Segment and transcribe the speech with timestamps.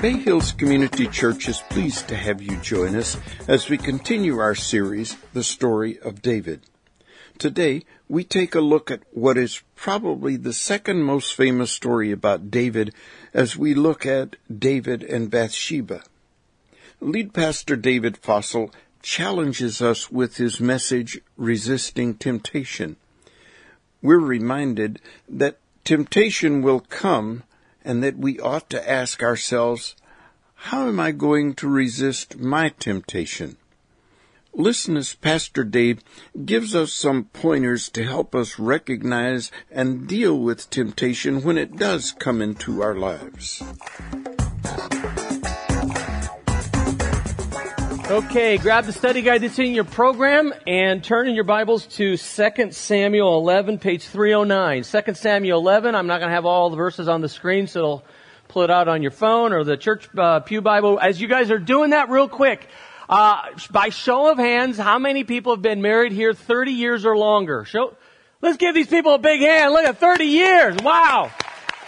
[0.00, 3.16] Bay Hills Community Church is pleased to have you join us
[3.48, 6.60] as we continue our series, The Story of David.
[7.38, 12.52] Today, we take a look at what is probably the second most famous story about
[12.52, 12.94] David
[13.34, 16.04] as we look at David and Bathsheba.
[17.00, 18.72] Lead Pastor David Fossil
[19.02, 22.94] challenges us with his message, Resisting Temptation.
[24.00, 27.44] We're reminded that temptation will come
[27.84, 29.94] and that we ought to ask ourselves,
[30.54, 33.56] how am I going to resist my temptation?
[34.52, 36.00] Listen as Pastor Dave
[36.44, 42.10] gives us some pointers to help us recognize and deal with temptation when it does
[42.10, 43.62] come into our lives.
[48.08, 52.16] Okay, grab the study guide that's in your program and turn in your Bibles to
[52.16, 54.84] 2 Samuel 11, page 309.
[54.84, 57.78] 2 Samuel 11, I'm not going to have all the verses on the screen, so
[57.80, 58.04] it'll
[58.46, 61.00] pull it out on your phone or the church uh, pew Bible.
[61.00, 62.68] As you guys are doing that real quick,
[63.08, 67.16] uh, by show of hands, how many people have been married here 30 years or
[67.16, 67.64] longer?
[67.64, 67.96] Show,
[68.40, 69.72] let's give these people a big hand.
[69.72, 70.76] Look at 30 years.
[70.80, 71.32] Wow.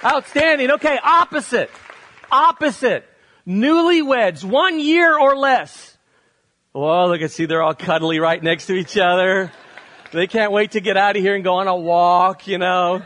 [0.04, 0.72] Outstanding.
[0.72, 1.70] Okay, opposite.
[2.32, 3.08] Opposite.
[3.46, 5.87] Newlyweds, one year or less.
[6.78, 9.50] Well, look at see, they're all cuddly right next to each other.
[10.12, 13.02] They can't wait to get out of here and go on a walk, you know.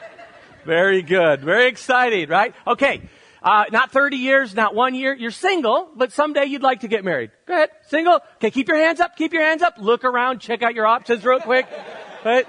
[0.67, 1.41] Very good.
[1.41, 2.55] Very excited, right?
[2.67, 3.01] Okay.
[3.43, 5.15] Uh, not 30 years, not one year.
[5.15, 7.31] You're single, but someday you'd like to get married.
[7.47, 7.71] Go ahead.
[7.89, 8.21] Single.
[8.37, 9.17] Okay, keep your hands up.
[9.17, 9.77] Keep your hands up.
[9.79, 10.41] Look around.
[10.41, 11.67] Check out your options real quick.
[12.27, 12.47] Right?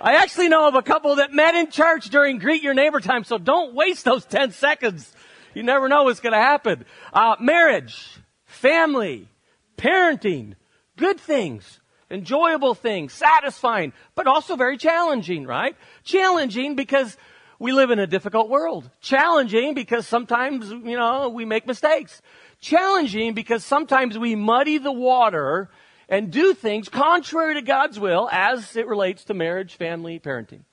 [0.00, 3.22] I actually know of a couple that met in church during greet your neighbor time,
[3.22, 5.12] so don't waste those 10 seconds.
[5.52, 6.84] You never know what's going to happen.
[7.12, 9.28] Uh, marriage, family,
[9.76, 10.54] parenting,
[10.96, 11.80] good things,
[12.10, 15.76] enjoyable things, satisfying, but also very challenging, right?
[16.04, 17.16] Challenging because
[17.58, 18.90] we live in a difficult world.
[19.00, 22.20] Challenging because sometimes, you know, we make mistakes.
[22.60, 25.70] Challenging because sometimes we muddy the water
[26.08, 30.64] and do things contrary to God's will as it relates to marriage, family, parenting.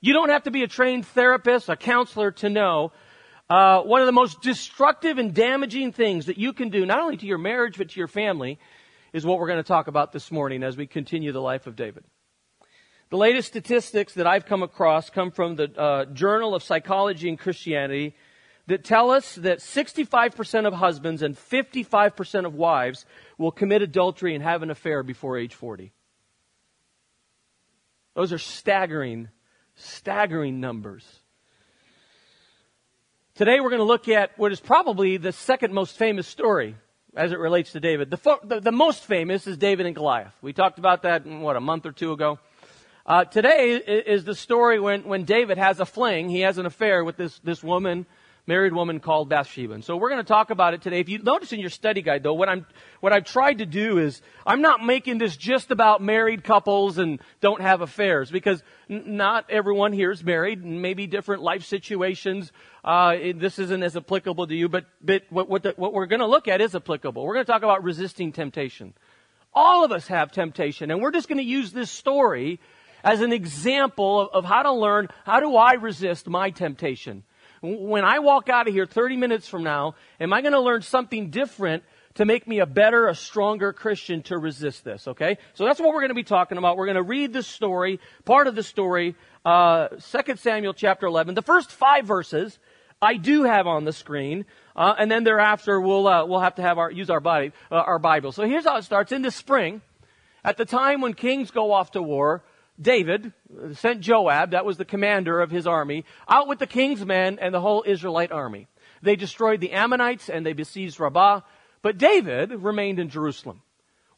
[0.00, 2.92] You don't have to be a trained therapist, a counselor to know
[3.50, 7.16] uh, one of the most destructive and damaging things that you can do, not only
[7.16, 8.60] to your marriage, but to your family,
[9.12, 11.74] is what we're going to talk about this morning as we continue the life of
[11.74, 12.04] David.
[13.10, 17.36] The latest statistics that I've come across come from the uh, Journal of Psychology and
[17.36, 18.14] Christianity
[18.68, 23.04] that tell us that 65% of husbands and 55% of wives
[23.36, 25.92] will commit adultery and have an affair before age 40.
[28.14, 29.28] Those are staggering,
[29.74, 31.19] staggering numbers.
[33.40, 36.76] Today we're going to look at what is probably the second most famous story
[37.16, 38.10] as it relates to David.
[38.10, 40.34] The, the, the most famous is David and Goliath.
[40.42, 42.38] We talked about that, what, a month or two ago.
[43.06, 46.28] Uh, today is the story when, when David has a fling.
[46.28, 48.04] He has an affair with this, this woman
[48.50, 49.74] married woman called Bathsheba.
[49.74, 50.98] And so we're going to talk about it today.
[50.98, 52.66] If you notice in your study guide though, what I'm,
[52.98, 57.20] what I've tried to do is, I'm not making this just about married couples and
[57.40, 62.50] don't have affairs because n- not everyone here is married and maybe different life situations.
[62.84, 66.06] Uh, it, this isn't as applicable to you, but, but what, what, the, what we're
[66.06, 67.24] going to look at is applicable.
[67.24, 68.94] We're going to talk about resisting temptation.
[69.54, 72.58] All of us have temptation and we're just going to use this story
[73.04, 77.22] as an example of, of how to learn how do I resist my temptation.
[77.62, 80.80] When I walk out of here 30 minutes from now, am I going to learn
[80.80, 81.82] something different
[82.14, 85.36] to make me a better, a stronger Christian to resist this, okay?
[85.54, 86.76] So that's what we're going to be talking about.
[86.76, 91.34] We're going to read the story, part of the story, uh, 2 Samuel chapter 11.
[91.34, 92.58] The first five verses
[93.02, 96.62] I do have on the screen, uh, and then thereafter we'll, uh, we'll have to
[96.62, 98.32] have our, use our body, uh, our Bible.
[98.32, 99.12] So here's how it starts.
[99.12, 99.82] In the spring,
[100.44, 102.42] at the time when kings go off to war,
[102.80, 103.32] David
[103.74, 107.54] sent Joab, that was the commander of his army, out with the king's men and
[107.54, 108.68] the whole Israelite army.
[109.02, 111.40] They destroyed the Ammonites and they besieged Rabbah,
[111.82, 113.62] but David remained in Jerusalem.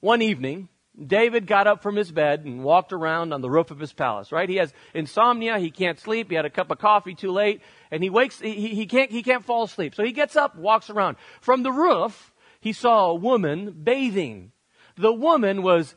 [0.00, 0.68] One evening,
[1.06, 4.30] David got up from his bed and walked around on the roof of his palace,
[4.30, 4.48] right?
[4.48, 8.02] He has insomnia, he can't sleep, he had a cup of coffee too late, and
[8.02, 9.94] he wakes, he, he can't, he can't fall asleep.
[9.94, 11.16] So he gets up, walks around.
[11.40, 14.52] From the roof, he saw a woman bathing.
[14.96, 15.94] The woman was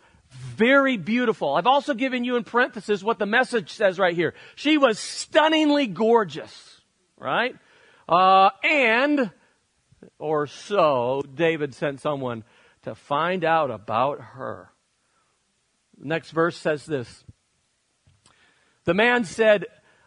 [0.56, 1.56] very beautiful.
[1.56, 4.34] I've also given you in parenthesis what the message says right here.
[4.56, 6.82] She was stunningly gorgeous,
[7.18, 7.56] right?
[8.08, 9.32] Uh, and,
[10.20, 12.44] or so, David sent someone
[12.84, 14.70] to find out about her.
[15.98, 17.24] next verse says this.
[18.86, 19.66] The man said,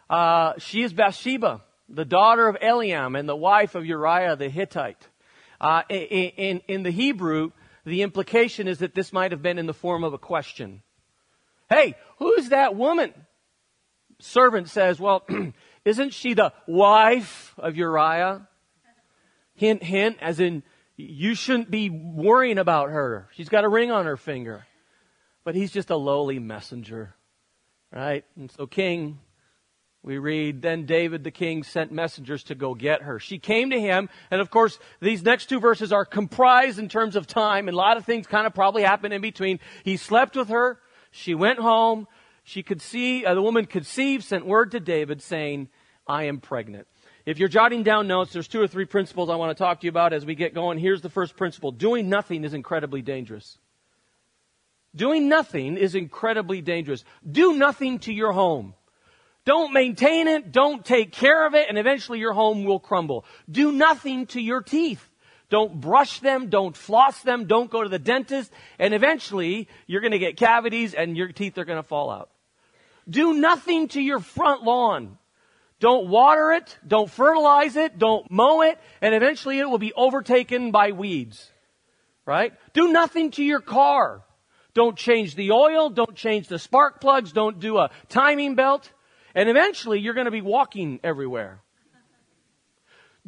[0.09, 5.07] uh, she is Bathsheba, the daughter of Eliam and the wife of Uriah the Hittite.
[5.59, 7.51] Uh, in, in, in the Hebrew,
[7.89, 10.81] the implication is that this might have been in the form of a question.
[11.69, 13.13] Hey, who's that woman?
[14.19, 15.25] Servant says, well,
[15.85, 18.47] Isn't she the wife of Uriah?
[19.55, 20.63] Hint, hint, as in,
[20.97, 23.27] you shouldn't be worrying about her.
[23.33, 24.65] She's got a ring on her finger.
[25.43, 27.15] But he's just a lowly messenger.
[27.91, 28.23] Right?
[28.35, 29.19] And so, King,
[30.01, 33.19] we read, then David the king sent messengers to go get her.
[33.19, 37.15] She came to him, and of course, these next two verses are comprised in terms
[37.15, 39.59] of time, and a lot of things kind of probably happened in between.
[39.83, 40.79] He slept with her,
[41.11, 42.07] she went home,
[42.43, 45.67] she could see, uh, the woman conceived, sent word to David saying,
[46.07, 46.87] I am pregnant.
[47.25, 49.85] If you're jotting down notes, there's two or three principles I want to talk to
[49.85, 50.79] you about as we get going.
[50.79, 51.71] Here's the first principle.
[51.71, 53.59] Doing nothing is incredibly dangerous.
[54.95, 57.03] Doing nothing is incredibly dangerous.
[57.29, 58.73] Do nothing to your home.
[59.45, 60.51] Don't maintain it.
[60.51, 61.69] Don't take care of it.
[61.69, 63.25] And eventually your home will crumble.
[63.49, 65.03] Do nothing to your teeth.
[65.49, 66.49] Don't brush them.
[66.49, 67.45] Don't floss them.
[67.45, 68.51] Don't go to the dentist.
[68.77, 72.29] And eventually you're going to get cavities and your teeth are going to fall out.
[73.09, 75.17] Do nothing to your front lawn.
[75.79, 76.77] Don't water it.
[76.85, 77.97] Don't fertilize it.
[77.97, 78.77] Don't mow it.
[79.01, 81.51] And eventually it will be overtaken by weeds.
[82.25, 82.53] Right?
[82.73, 84.23] Do nothing to your car.
[84.75, 85.89] Don't change the oil.
[85.89, 87.31] Don't change the spark plugs.
[87.31, 88.91] Don't do a timing belt.
[89.35, 91.61] And eventually you're going to be walking everywhere.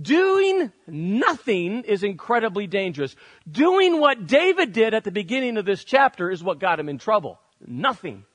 [0.01, 3.15] Doing nothing is incredibly dangerous.
[3.49, 6.97] Doing what David did at the beginning of this chapter is what got him in
[6.97, 7.39] trouble.
[7.65, 8.25] Nothing.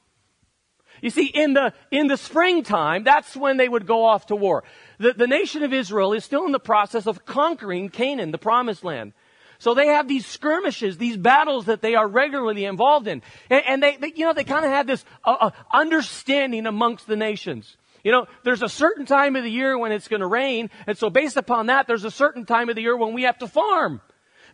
[1.03, 4.65] You see, in the, in the springtime, that's when they would go off to war.
[4.99, 8.85] The, the nation of Israel is still in the process of conquering Canaan, the promised
[8.85, 9.13] land.
[9.59, 13.23] So they have these skirmishes, these battles that they are regularly involved in.
[13.51, 17.07] And, and they, they, you know, they kind of have this uh, uh, understanding amongst
[17.07, 17.77] the nations.
[18.05, 20.97] You know, there's a certain time of the year when it's going to rain, and
[20.97, 23.49] so based upon that, there's a certain time of the year when we have to
[23.49, 24.01] farm.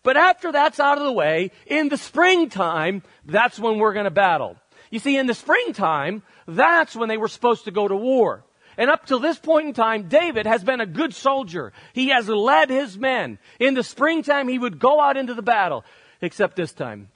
[0.02, 4.10] But after that's out of the way, in the springtime, that's when we're going to
[4.10, 4.56] battle.
[4.90, 8.44] You see, in the springtime, that's when they were supposed to go to war.
[8.76, 11.72] And up till this point in time, David has been a good soldier.
[11.92, 13.38] He has led his men.
[13.60, 15.84] In the springtime, he would go out into the battle.
[16.20, 17.08] Except this time.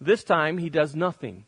[0.00, 1.46] This time, he does nothing.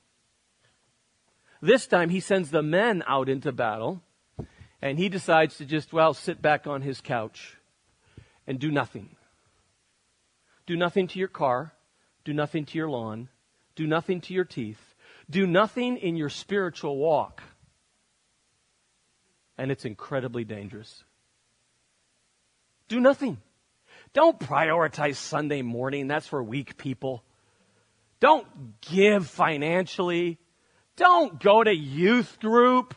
[1.61, 4.03] This time, he sends the men out into battle.
[4.81, 7.57] And he decides to just, well, sit back on his couch
[8.47, 9.17] and do nothing.
[10.67, 11.73] Do nothing to your car.
[12.25, 13.29] Do nothing to your lawn.
[13.77, 14.95] Do nothing to your teeth.
[15.31, 17.43] Do nothing in your spiritual walk
[19.59, 21.05] and it's incredibly dangerous.
[22.89, 23.39] Do nothing.
[24.15, 26.07] Don't prioritize Sunday morning.
[26.07, 27.23] That's for weak people.
[28.21, 28.47] Don't
[28.81, 30.39] give financially.
[30.97, 32.95] Don't go to youth group.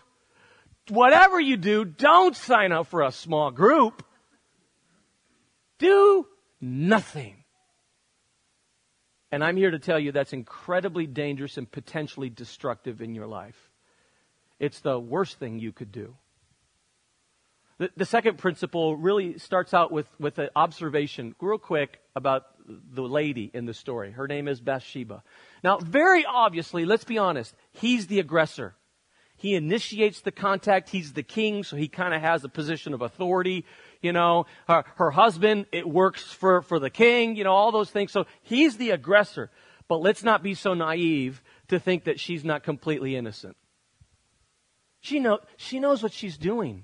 [0.87, 4.03] Whatever you do, don't sign up for a small group.
[5.79, 6.27] Do
[6.59, 7.43] nothing.
[9.31, 13.69] And I'm here to tell you that's incredibly dangerous and potentially destructive in your life.
[14.59, 16.15] It's the worst thing you could do.
[17.81, 23.01] The, the second principle really starts out with, with an observation, real quick, about the
[23.01, 24.11] lady in the story.
[24.11, 25.23] Her name is Bathsheba.
[25.63, 28.75] Now, very obviously, let's be honest, he's the aggressor.
[29.35, 30.89] He initiates the contact.
[30.89, 33.65] He's the king, so he kind of has a position of authority.
[33.99, 37.89] You know, her, her husband, it works for, for the king, you know, all those
[37.89, 38.11] things.
[38.11, 39.49] So he's the aggressor.
[39.87, 43.57] But let's not be so naive to think that she's not completely innocent.
[44.99, 46.83] She, know, she knows what she's doing.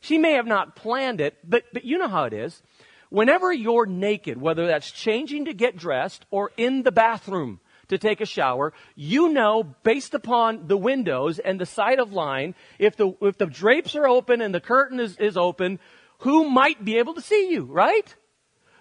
[0.00, 2.62] She may have not planned it, but, but you know how it is.
[3.10, 8.20] Whenever you're naked, whether that's changing to get dressed or in the bathroom to take
[8.20, 13.12] a shower, you know based upon the windows and the side of line, if the,
[13.22, 15.78] if the drapes are open and the curtain is, is open,
[16.18, 18.14] who might be able to see you, right?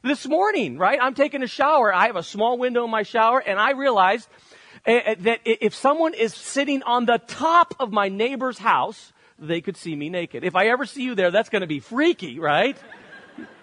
[0.03, 0.99] This morning, right?
[1.01, 1.93] I'm taking a shower.
[1.93, 4.27] I have a small window in my shower and I realized
[4.85, 9.61] eh, eh, that if someone is sitting on the top of my neighbor's house, they
[9.61, 10.43] could see me naked.
[10.43, 12.77] If I ever see you there, that's going to be freaky, right?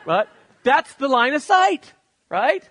[0.07, 0.29] but
[0.63, 1.93] that's the line of sight,
[2.29, 2.69] right?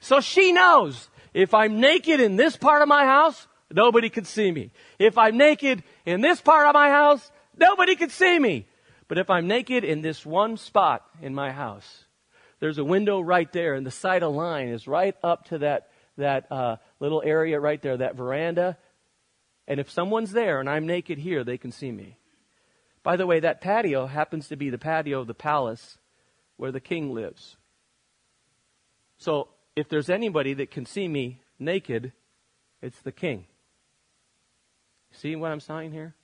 [0.00, 4.50] So she knows if I'm naked in this part of my house, nobody could see
[4.50, 4.70] me.
[4.98, 8.66] If I'm naked in this part of my house, nobody could see me.
[9.08, 12.04] But if I'm naked in this one spot in my house,
[12.60, 15.88] there's a window right there, and the sight of line is right up to that
[16.18, 18.76] that uh, little area right there, that veranda.
[19.66, 22.17] And if someone's there and I'm naked here, they can see me.
[23.08, 25.96] By the way, that patio happens to be the patio of the palace
[26.58, 27.56] where the king lives.
[29.16, 32.12] So if there's anybody that can see me naked,
[32.82, 33.46] it's the king.
[35.10, 36.16] See what I'm saying here?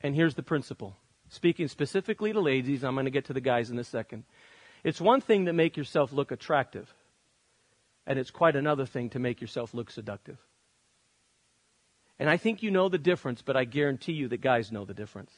[0.00, 0.96] And here's the principle.
[1.28, 4.24] Speaking specifically to ladies, I'm going to get to the guys in a second.
[4.82, 6.90] It's one thing to make yourself look attractive,
[8.06, 10.38] and it's quite another thing to make yourself look seductive.
[12.18, 14.94] And I think you know the difference, but I guarantee you that guys know the
[14.94, 15.32] difference.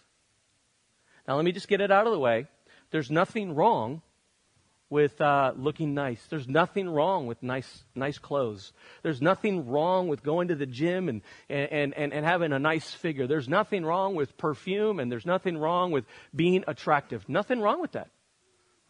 [1.27, 2.47] Now, let me just get it out of the way.
[2.91, 4.03] There's nothing wrong
[4.91, 6.25] with uh, looking nice.
[6.29, 8.73] There's nothing wrong with nice, nice clothes.
[9.03, 12.93] There's nothing wrong with going to the gym and, and, and, and having a nice
[12.93, 13.27] figure.
[13.27, 16.05] There's nothing wrong with perfume and there's nothing wrong with
[16.35, 17.29] being attractive.
[17.29, 18.11] Nothing wrong with that.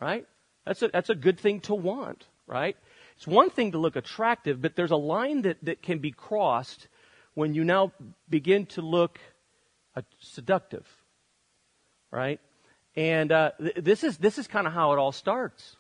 [0.01, 0.27] Right?
[0.67, 2.27] That's a, that's a good thing to want.
[2.47, 2.77] Right?
[3.17, 6.89] It's one thing to look attractive, but there's a line that, that can be crossed
[7.35, 7.93] when you now
[8.29, 9.19] begin to look
[9.97, 10.87] uh, seductive.
[12.15, 12.41] Right?
[12.95, 15.77] And uh, th- this is this is kind of how it all starts.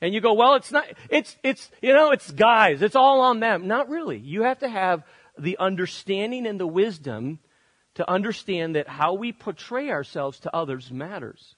[0.00, 2.82] And you go, well, it's not, it's, it's, you know, it's guys.
[2.82, 3.66] It's all on them.
[3.66, 4.18] Not really.
[4.18, 5.04] You have to have
[5.38, 7.38] the understanding and the wisdom
[7.94, 11.54] to understand that how we portray ourselves to others matters.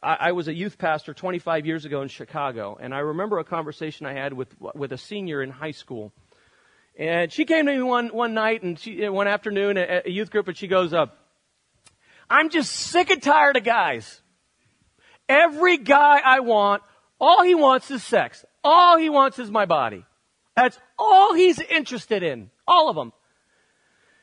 [0.00, 3.44] I, I was a youth pastor 25 years ago in Chicago, and I remember a
[3.44, 6.12] conversation I had with, with a senior in high school.
[6.96, 10.30] And she came to me one, one night and she, one afternoon at a youth
[10.30, 11.06] group and she goes, uh,
[12.32, 14.22] I'm just sick and tired of guys.
[15.28, 16.82] Every guy I want
[17.20, 18.44] all he wants is sex.
[18.64, 20.04] All he wants is my body.
[20.56, 22.50] That's all he's interested in.
[22.66, 23.12] All of them.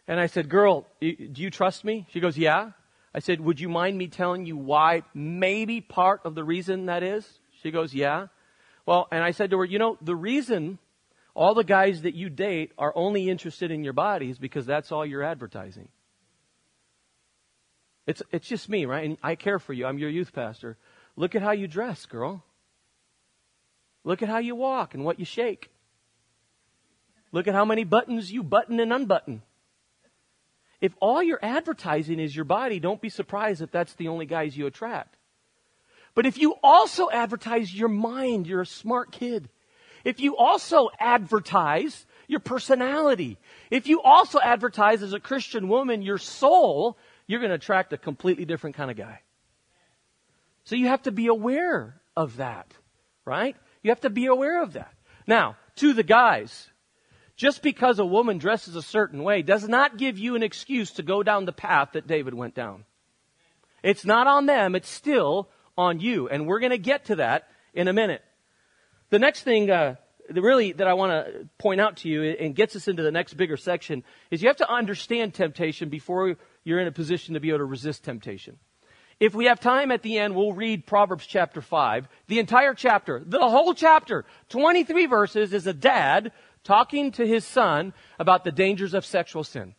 [0.08, 2.08] And I said, girl, do you trust me?
[2.10, 2.72] She goes, yeah.
[3.14, 7.04] I said, would you mind me telling you why maybe part of the reason that
[7.04, 7.40] is?
[7.62, 8.28] She goes, yeah.
[8.88, 10.80] Well, and I said to her, you know, the reason
[11.36, 14.92] all the guys that you date are only interested in your body is because that's
[14.92, 15.90] all you're advertising.
[18.10, 19.06] It's, it's just me, right?
[19.06, 19.86] And I care for you.
[19.86, 20.78] I'm your youth pastor.
[21.16, 22.44] Look at how you dress, girl.
[24.04, 25.70] Look at how you walk and what you shake.
[27.32, 29.44] Look at how many buttons you button and unbutton.
[30.82, 34.58] If all your advertising is your body, don't be surprised if that's the only guys
[34.58, 35.16] you attract.
[36.16, 39.50] But if you also advertise your mind, you're a smart kid.
[40.04, 43.38] If you also advertise your personality,
[43.70, 46.98] if you also advertise as a Christian woman your soul,
[47.30, 49.22] you're going to attract a completely different kind of guy.
[50.64, 52.74] So you have to be aware of that,
[53.24, 53.56] right?
[53.84, 54.92] You have to be aware of that.
[55.28, 56.68] Now, to the guys,
[57.36, 61.04] just because a woman dresses a certain way does not give you an excuse to
[61.04, 62.84] go down the path that David went down.
[63.84, 66.28] It's not on them, it's still on you.
[66.30, 68.24] And we're going to get to that in a minute.
[69.12, 69.98] The next thing, uh,
[70.32, 73.36] really, that I want to point out to you and gets us into the next
[73.36, 77.50] bigger section is you have to understand temptation before you're in a position to be
[77.50, 78.58] able to resist temptation.
[79.20, 82.08] If we have time at the end, we'll read Proverbs chapter 5.
[82.28, 86.32] The entire chapter, the whole chapter, 23 verses, is a dad
[86.64, 89.76] talking to his son about the dangers of sexual sin.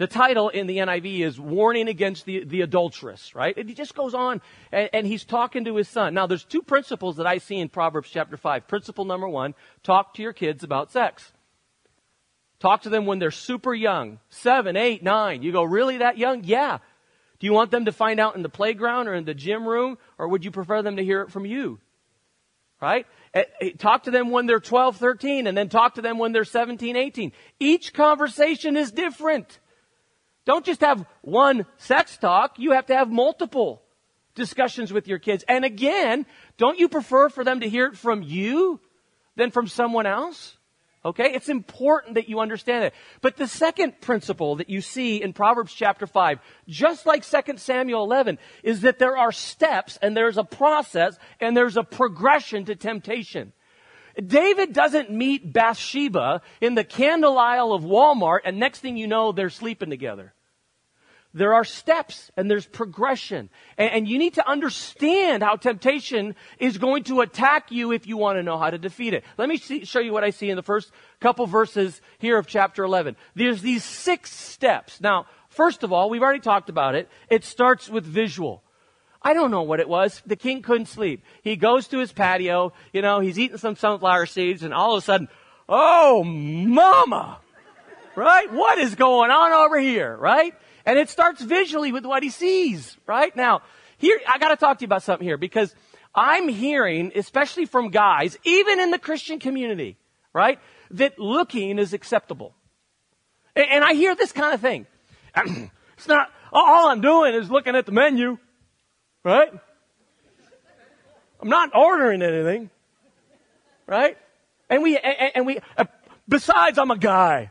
[0.00, 3.54] The title in the NIV is Warning Against the, the Adulteress, right?
[3.54, 4.40] And he just goes on
[4.72, 6.14] and, and he's talking to his son.
[6.14, 8.66] Now, there's two principles that I see in Proverbs chapter 5.
[8.66, 11.32] Principle number one, talk to your kids about sex.
[12.60, 14.20] Talk to them when they're super young.
[14.28, 15.42] Seven, eight, nine.
[15.42, 16.44] You go, really that young?
[16.44, 16.78] Yeah.
[17.38, 19.96] Do you want them to find out in the playground or in the gym room,
[20.18, 21.80] or would you prefer them to hear it from you?
[22.80, 23.06] Right?
[23.32, 26.32] Eh, eh, talk to them when they're 12, 13, and then talk to them when
[26.32, 27.32] they're 17, 18.
[27.58, 29.58] Each conversation is different.
[30.44, 33.82] Don't just have one sex talk, you have to have multiple
[34.34, 35.44] discussions with your kids.
[35.48, 36.26] And again,
[36.58, 38.80] don't you prefer for them to hear it from you
[39.36, 40.56] than from someone else?
[41.04, 41.32] Okay?
[41.32, 42.94] It's important that you understand it.
[43.20, 46.38] But the second principle that you see in Proverbs chapter 5,
[46.68, 51.56] just like 2 Samuel 11, is that there are steps and there's a process and
[51.56, 53.52] there's a progression to temptation.
[54.20, 59.32] David doesn't meet Bathsheba in the candle aisle of Walmart and next thing you know,
[59.32, 60.34] they're sleeping together.
[61.32, 63.50] There are steps and there's progression.
[63.78, 68.16] And, and, you need to understand how temptation is going to attack you if you
[68.16, 69.22] want to know how to defeat it.
[69.38, 72.48] Let me see, show you what I see in the first couple verses here of
[72.48, 73.14] chapter 11.
[73.36, 75.00] There's these six steps.
[75.00, 77.08] Now, first of all, we've already talked about it.
[77.28, 78.64] It starts with visual.
[79.22, 80.22] I don't know what it was.
[80.26, 81.22] The king couldn't sleep.
[81.42, 85.02] He goes to his patio, you know, he's eating some sunflower seeds and all of
[85.02, 85.28] a sudden,
[85.68, 87.38] oh, mama!
[88.16, 88.52] Right?
[88.52, 90.16] What is going on over here?
[90.16, 90.54] Right?
[90.86, 93.34] And it starts visually with what he sees, right?
[93.36, 93.62] Now,
[93.98, 95.74] here, I gotta talk to you about something here because
[96.14, 99.96] I'm hearing, especially from guys, even in the Christian community,
[100.32, 100.58] right,
[100.92, 102.54] that looking is acceptable.
[103.54, 104.86] And, and I hear this kind of thing.
[105.96, 108.38] it's not, all I'm doing is looking at the menu,
[109.22, 109.52] right?
[111.40, 112.70] I'm not ordering anything,
[113.86, 114.16] right?
[114.68, 115.84] And we, and, and we, uh,
[116.28, 117.50] besides I'm a guy,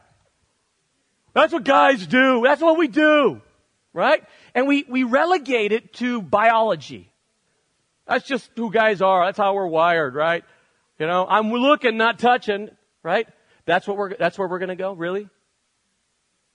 [1.33, 2.41] that's what guys do.
[2.43, 3.41] That's what we do.
[3.93, 4.23] Right?
[4.53, 7.11] And we, we relegate it to biology.
[8.07, 9.25] That's just who guys are.
[9.25, 10.43] That's how we're wired, right?
[10.97, 12.69] You know, I'm looking, not touching,
[13.03, 13.27] right?
[13.65, 15.29] That's what we're, that's where we're gonna go, really?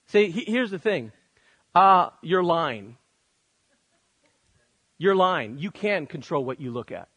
[0.08, 1.12] See, he, here's the thing.
[1.74, 2.96] Uh, you're lying.
[4.98, 5.58] You're lying.
[5.58, 7.08] You can control what you look at.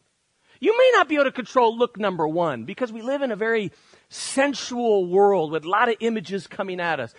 [0.60, 3.36] You may not be able to control look number one because we live in a
[3.36, 3.70] very
[4.08, 7.14] sensual world with a lot of images coming at us.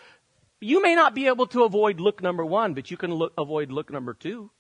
[0.62, 3.72] You may not be able to avoid look number one, but you can look, avoid
[3.72, 4.52] look number two.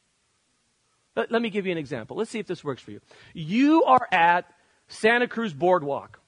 [1.16, 2.18] Let, let me give you an example.
[2.18, 3.02] Let's see if this works for you.
[3.34, 4.46] You are at
[4.88, 6.20] Santa Cruz Boardwalk.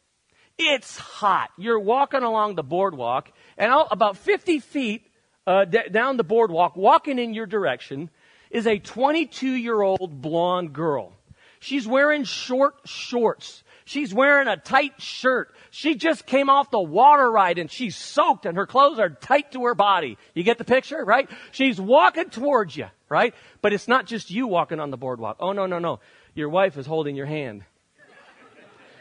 [0.58, 1.50] It's hot.
[1.58, 5.08] You're walking along the boardwalk, and all, about 50 feet
[5.48, 8.10] uh, d- down the boardwalk, walking in your direction,
[8.50, 11.14] is a 22 year old blonde girl.
[11.60, 13.64] She's wearing short shorts.
[13.86, 15.54] She's wearing a tight shirt.
[15.70, 19.52] She just came off the water ride and she's soaked and her clothes are tight
[19.54, 20.18] to her body.
[20.34, 21.30] You get the picture, right?
[21.52, 23.34] She's walking towards you, right?
[23.62, 25.38] But it's not just you walking on the boardwalk.
[25.40, 26.00] Oh, no, no, no.
[26.34, 27.64] Your wife is holding your hand.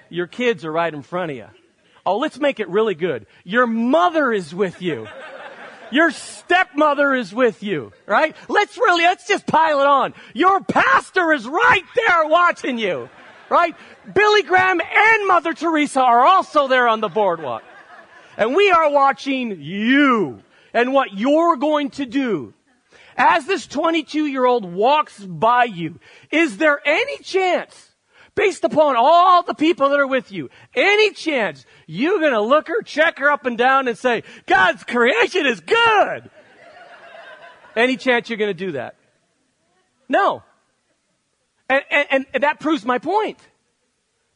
[0.08, 1.46] Your kids are right in front of you.
[2.04, 3.26] Oh, let's make it really good.
[3.44, 5.06] Your mother is with you.
[5.92, 8.36] Your stepmother is with you, right?
[8.48, 10.14] Let's really, let's just pile it on.
[10.34, 13.08] Your pastor is right there watching you,
[13.50, 13.74] right?
[14.14, 17.62] Billy Graham and Mother Teresa are also there on the boardwalk.
[18.36, 20.42] And we are watching you
[20.72, 22.54] and what you're going to do.
[23.16, 25.98] As this 22 year old walks by you,
[26.30, 27.90] is there any chance
[28.34, 32.68] based upon all the people that are with you, any chance you're going to look
[32.68, 36.30] her, check her up and down and say, God's creation is good?
[37.76, 38.94] any chance you're going to do that?
[40.08, 40.42] No.
[41.70, 43.38] And, and, and that proves my point.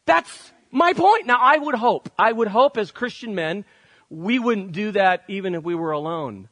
[0.06, 1.26] That's my point.
[1.26, 3.64] Now, I would hope, I would hope as Christian men,
[4.08, 6.48] we wouldn't do that even if we were alone.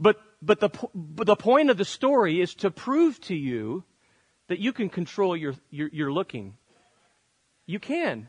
[0.00, 3.84] But, but, the, but the point of the story is to prove to you
[4.48, 6.56] that you can control your, your, your looking.
[7.66, 8.28] You can.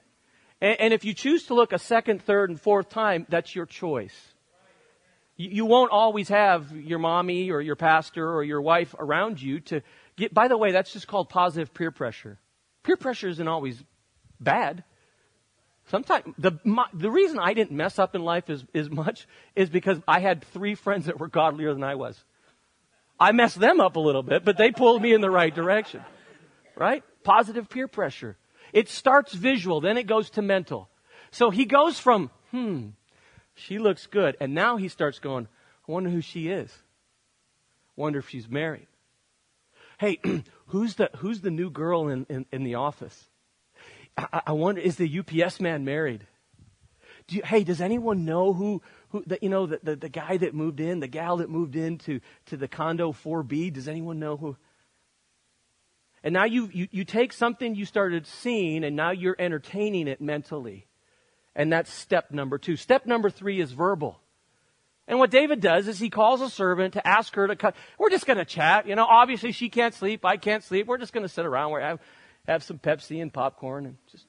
[0.61, 3.65] And, and, if you choose to look a second, third, and fourth time, that's your
[3.65, 4.15] choice.
[5.35, 9.61] You, you won't always have your mommy or your pastor or your wife around you
[9.61, 9.81] to
[10.29, 12.39] by the way, that's just called positive peer pressure.
[12.83, 13.81] Peer pressure isn't always
[14.39, 14.83] bad.
[15.87, 19.69] Sometimes the my, the reason I didn't mess up in life as, as much is
[19.69, 22.23] because I had three friends that were godlier than I was.
[23.19, 26.01] I messed them up a little bit, but they pulled me in the right direction.
[26.75, 27.03] Right?
[27.23, 28.37] Positive peer pressure.
[28.73, 30.89] It starts visual, then it goes to mental.
[31.29, 32.89] So he goes from, hmm,
[33.53, 35.47] she looks good, and now he starts going,
[35.87, 36.75] I wonder who she is.
[37.95, 38.87] Wonder if she's married.
[40.01, 40.19] Hey,
[40.65, 43.29] who's the who's the new girl in, in, in the office?
[44.17, 46.25] I, I, wonder, is the UPS man married?
[47.27, 50.37] Do you, hey, does anyone know who who, the, you know, the, the, the guy
[50.37, 53.71] that moved in, the gal that moved into to the condo 4B.
[53.71, 54.57] Does anyone know who?
[56.23, 60.19] And now you, you, you take something you started seeing and now you're entertaining it
[60.19, 60.87] mentally.
[61.55, 62.75] And that's step number two.
[62.75, 64.19] Step number three is verbal.
[65.07, 67.75] And what David does is he calls a servant to ask her to cut.
[67.97, 68.87] We're just going to chat.
[68.87, 70.23] You know, obviously she can't sleep.
[70.23, 70.87] I can't sleep.
[70.87, 71.73] We're just going to sit around.
[71.73, 71.99] We have,
[72.47, 74.25] have some Pepsi and popcorn and just,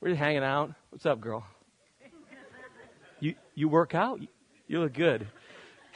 [0.00, 0.72] we're just hanging out.
[0.90, 1.46] What's up, girl?
[3.20, 4.20] You, you work out?
[4.66, 5.26] You look good.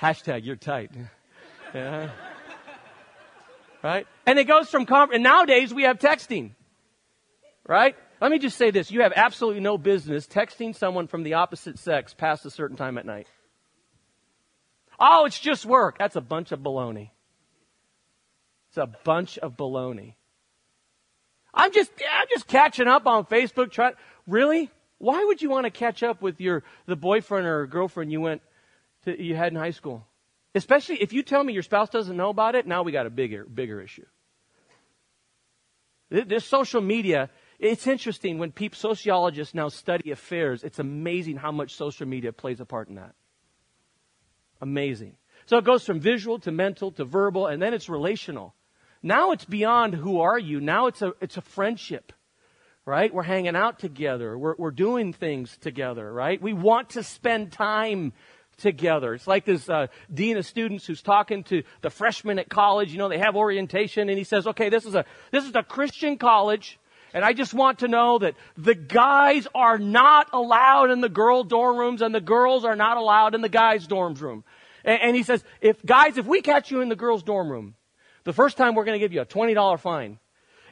[0.00, 0.92] Hashtag, you're tight.
[1.74, 2.10] Yeah.
[3.82, 4.06] Right?
[4.26, 6.52] And it goes from, com- and nowadays we have texting.
[7.66, 7.96] Right?
[8.20, 8.90] Let me just say this.
[8.90, 12.98] You have absolutely no business texting someone from the opposite sex past a certain time
[12.98, 13.26] at night.
[15.00, 15.98] Oh, it's just work.
[15.98, 17.10] That's a bunch of baloney.
[18.68, 20.14] It's a bunch of baloney.
[21.52, 23.72] I'm just, I'm just catching up on Facebook.
[23.72, 23.94] Trying,
[24.26, 24.70] really?
[24.98, 28.42] Why would you want to catch up with your the boyfriend or girlfriend you went
[29.04, 30.06] to you had in high school?
[30.54, 33.10] Especially if you tell me your spouse doesn't know about it, now we got a
[33.10, 34.06] bigger bigger issue.
[36.10, 41.74] This social media, it's interesting when people, sociologists now study affairs, it's amazing how much
[41.76, 43.14] social media plays a part in that.
[44.60, 45.16] Amazing.
[45.46, 48.54] So it goes from visual to mental to verbal, and then it's relational.
[49.02, 50.60] Now it's beyond who are you.
[50.60, 52.12] Now it's a, it's a friendship
[52.86, 53.14] right?
[53.14, 54.36] We're hanging out together.
[54.36, 56.42] We're, we're doing things together, right?
[56.42, 58.12] We want to spend time
[58.58, 59.14] together.
[59.14, 62.90] It's like this uh, dean of students who's talking to the freshmen at college.
[62.90, 65.62] You know, they have orientation, and he says, "Okay, this is a this is a
[65.62, 66.79] Christian college."
[67.12, 71.44] And I just want to know that the guys are not allowed in the girl
[71.44, 74.44] dorm rooms and the girls are not allowed in the guys' dorm room.
[74.84, 77.74] And, and he says, if guys, if we catch you in the girls' dorm room,
[78.24, 80.18] the first time we're going to give you a $20 fine.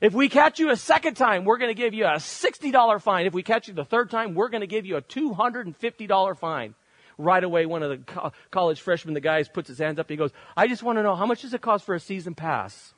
[0.00, 3.26] If we catch you a second time, we're going to give you a $60 fine.
[3.26, 6.74] If we catch you the third time, we're going to give you a $250 fine.
[7.20, 10.08] Right away, one of the co- college freshmen, the guys, puts his hands up.
[10.08, 12.36] He goes, I just want to know, how much does it cost for a season
[12.36, 12.94] pass?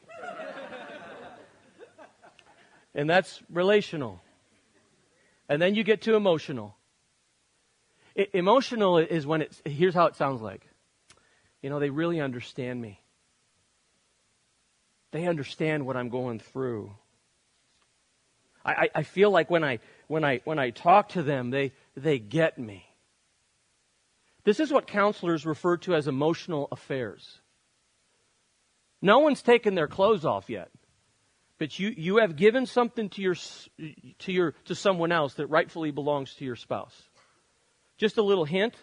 [2.95, 4.21] And that's relational.
[5.49, 6.77] And then you get to emotional.
[8.33, 10.67] Emotional is when it's, here's how it sounds like.
[11.63, 13.01] You know, they really understand me.
[15.13, 16.93] They understand what I'm going through.
[18.65, 21.73] I, I, I feel like when I, when, I, when I talk to them, they,
[21.97, 22.87] they get me.
[24.45, 27.41] This is what counselors refer to as emotional affairs.
[29.03, 30.71] No one's taken their clothes off yet.
[31.61, 33.35] But you, you have given something to your,
[34.21, 37.03] to your, to someone else that rightfully belongs to your spouse.
[37.99, 38.75] Just a little hint.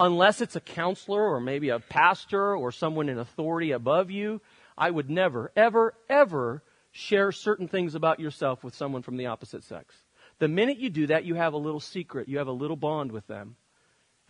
[0.00, 4.40] Unless it's a counselor or maybe a pastor or someone in authority above you,
[4.76, 9.62] I would never, ever, ever share certain things about yourself with someone from the opposite
[9.62, 9.94] sex.
[10.40, 12.28] The minute you do that, you have a little secret.
[12.28, 13.54] You have a little bond with them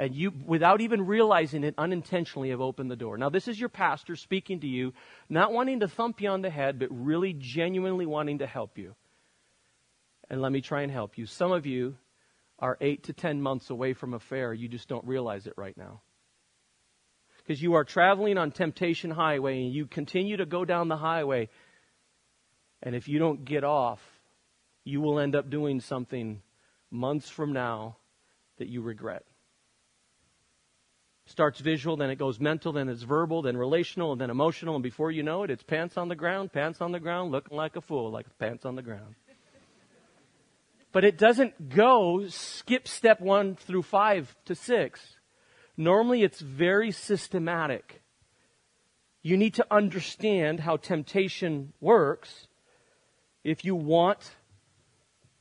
[0.01, 3.19] and you, without even realizing it, unintentionally have opened the door.
[3.19, 4.95] Now, this is your pastor speaking to you,
[5.29, 8.95] not wanting to thump you on the head, but really genuinely wanting to help you.
[10.31, 11.27] And let me try and help you.
[11.27, 11.99] Some of you
[12.59, 15.77] are eight to ten months away from a fair, You just don't realize it right
[15.77, 16.01] now.
[17.37, 21.51] Because you are traveling on Temptation Highway and you continue to go down the highway.
[22.83, 24.01] And if you don't get off,
[24.83, 26.41] you will end up doing something
[26.91, 27.99] months from now
[28.57, 29.27] that you regret
[31.31, 34.83] starts visual, then it goes mental, then it's verbal, then relational, and then emotional, and
[34.83, 37.77] before you know it, it's pants on the ground, pants on the ground, looking like
[37.77, 39.15] a fool, like pants on the ground.
[40.93, 45.01] But it doesn't go skip step one through five to six.
[45.77, 48.03] Normally it's very systematic.
[49.23, 52.49] You need to understand how temptation works
[53.45, 54.33] if you want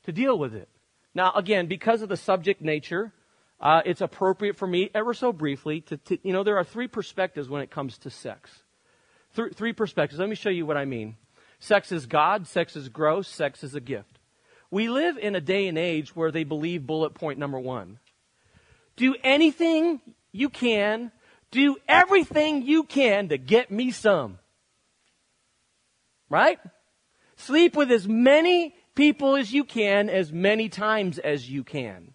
[0.03, 0.69] to deal with it.
[1.15, 3.11] Now, again, because of the subject nature,
[3.61, 6.87] uh, it's appropriate for me, ever so briefly, to, to, you know, there are three
[6.87, 8.63] perspectives when it comes to sex.
[9.35, 10.19] Th- three perspectives.
[10.19, 11.17] Let me show you what I mean.
[11.59, 14.17] Sex is God, sex is gross, sex is a gift.
[14.71, 17.99] We live in a day and age where they believe bullet point number one.
[18.95, 19.99] Do anything
[20.31, 21.11] you can,
[21.51, 24.39] do everything you can to get me some.
[26.29, 26.59] Right?
[27.35, 32.13] Sleep with as many people as you can, as many times as you can.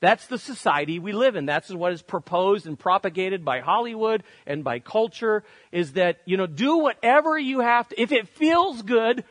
[0.00, 1.44] That's the society we live in.
[1.44, 6.46] That's what is proposed and propagated by Hollywood and by culture is that, you know,
[6.46, 8.00] do whatever you have to.
[8.00, 9.24] If it feels good,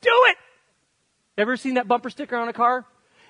[0.00, 0.36] do it.
[1.38, 2.84] Ever seen that bumper sticker on a car?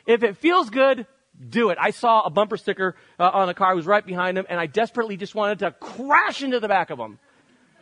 [0.07, 1.07] If it feels good,
[1.47, 1.77] do it.
[1.79, 3.73] I saw a bumper sticker uh, on a car.
[3.73, 6.89] I was right behind them and I desperately just wanted to crash into the back
[6.89, 7.19] of them.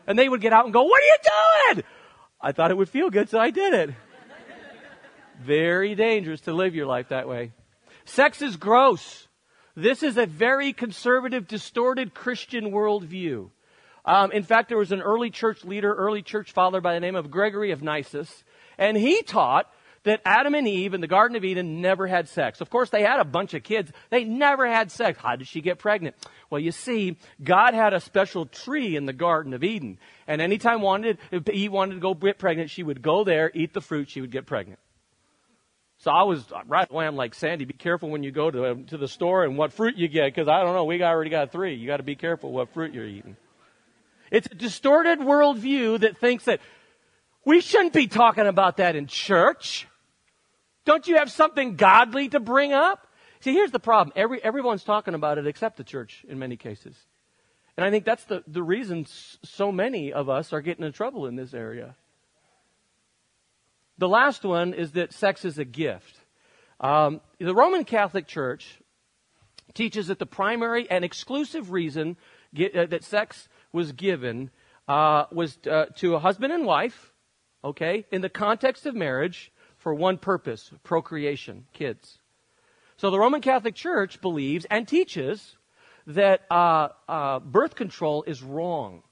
[0.09, 1.17] And they would get out and go, what are you
[1.73, 1.85] doing?
[2.41, 3.95] I thought it would feel good, so I did it.
[5.41, 7.53] Very dangerous to live your life that way.
[8.05, 9.29] Sex is gross.
[9.75, 13.51] This is a very conservative, distorted Christian worldview.
[14.05, 17.17] Um, in fact, there was an early church leader, early church father by the name
[17.17, 18.27] of Gregory of Nyssa,
[18.77, 19.71] and he taught
[20.05, 22.61] that Adam and Eve in the Garden of Eden never had sex.
[22.61, 23.91] Of course, they had a bunch of kids.
[24.11, 25.19] They never had sex.
[25.19, 26.15] How did she get pregnant?
[26.51, 29.99] Well, you see, God had a special tree in the Garden of Eden.
[30.27, 31.19] And anytime wanted,
[31.51, 34.31] Eve wanted to go get pregnant, she would go there, eat the fruit, she would
[34.31, 34.79] get pregnant.
[36.05, 37.07] So I was right away.
[37.07, 39.97] I'm like Sandy, be careful when you go to to the store and what fruit
[39.97, 40.85] you get, because I don't know.
[40.85, 41.77] We already got three.
[41.77, 43.39] You got to be careful what fruit you're eating.
[44.31, 46.61] It's a distorted worldview that thinks that
[47.47, 49.89] we shouldn't be talking about that in church.
[50.85, 53.07] Don't you have something godly to bring up?
[53.41, 54.13] See, here's the problem.
[54.15, 56.95] Every, everyone's talking about it except the church in many cases.
[57.79, 61.27] And I think that's the, the reason so many of us are getting in trouble
[61.27, 61.97] in this area.
[63.99, 66.19] The last one is that sex is a gift.
[66.81, 68.79] Um, the Roman Catholic Church
[69.75, 72.17] teaches that the primary and exclusive reason
[72.53, 74.51] get, uh, that sex was given
[74.89, 77.13] uh, was uh, to a husband and wife,
[77.63, 82.19] okay, in the context of marriage for one purpose procreation, kids.
[82.97, 85.57] So the Roman Catholic Church believes and teaches
[86.07, 89.03] that uh, uh, birth control is wrong.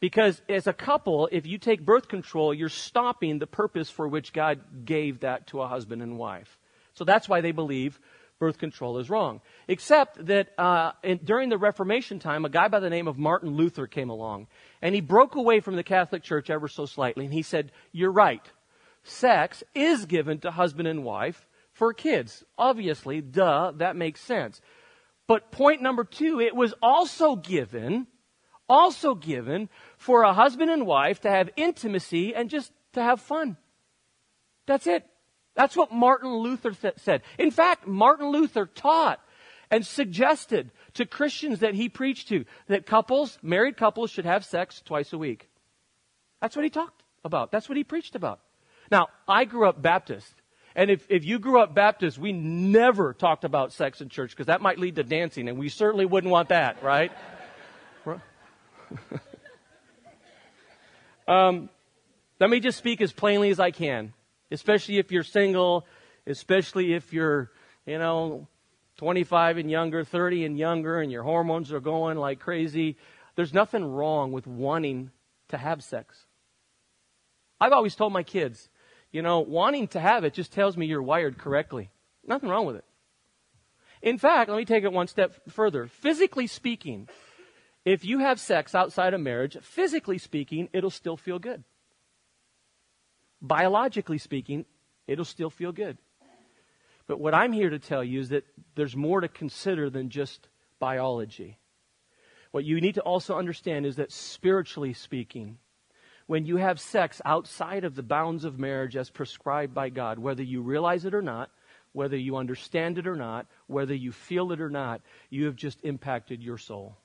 [0.00, 4.32] Because as a couple, if you take birth control, you're stopping the purpose for which
[4.32, 6.56] God gave that to a husband and wife.
[6.94, 7.98] So that's why they believe
[8.38, 9.40] birth control is wrong.
[9.66, 13.50] Except that uh, in, during the Reformation time, a guy by the name of Martin
[13.50, 14.46] Luther came along,
[14.80, 18.12] and he broke away from the Catholic Church ever so slightly, and he said, "You're
[18.12, 18.42] right.
[19.02, 22.44] Sex is given to husband and wife for kids.
[22.56, 24.60] Obviously, duh, that makes sense.
[25.26, 28.06] But point number two, it was also given."
[28.68, 33.56] Also given for a husband and wife to have intimacy and just to have fun.
[34.66, 35.04] That's it.
[35.54, 37.22] That's what Martin Luther th- said.
[37.38, 39.20] In fact, Martin Luther taught
[39.70, 44.80] and suggested to Christians that he preached to that couples, married couples, should have sex
[44.84, 45.48] twice a week.
[46.40, 47.50] That's what he talked about.
[47.50, 48.40] That's what he preached about.
[48.90, 50.32] Now, I grew up Baptist.
[50.74, 54.46] And if, if you grew up Baptist, we never talked about sex in church because
[54.46, 57.10] that might lead to dancing, and we certainly wouldn't want that, right?
[61.28, 61.68] um,
[62.40, 64.12] Let me just speak as plainly as I can,
[64.50, 65.86] especially if you're single,
[66.26, 67.50] especially if you're,
[67.86, 68.46] you know,
[68.98, 72.96] 25 and younger, 30 and younger, and your hormones are going like crazy.
[73.36, 75.10] There's nothing wrong with wanting
[75.48, 76.26] to have sex.
[77.60, 78.68] I've always told my kids,
[79.10, 81.90] you know, wanting to have it just tells me you're wired correctly.
[82.26, 82.84] Nothing wrong with it.
[84.02, 85.86] In fact, let me take it one step further.
[85.86, 87.08] Physically speaking,
[87.84, 91.64] if you have sex outside of marriage, physically speaking, it'll still feel good.
[93.40, 94.66] Biologically speaking,
[95.06, 95.98] it'll still feel good.
[97.06, 100.48] But what I'm here to tell you is that there's more to consider than just
[100.78, 101.58] biology.
[102.50, 105.58] What you need to also understand is that spiritually speaking,
[106.26, 110.42] when you have sex outside of the bounds of marriage as prescribed by God, whether
[110.42, 111.50] you realize it or not,
[111.92, 115.80] whether you understand it or not, whether you feel it or not, you have just
[115.82, 116.98] impacted your soul.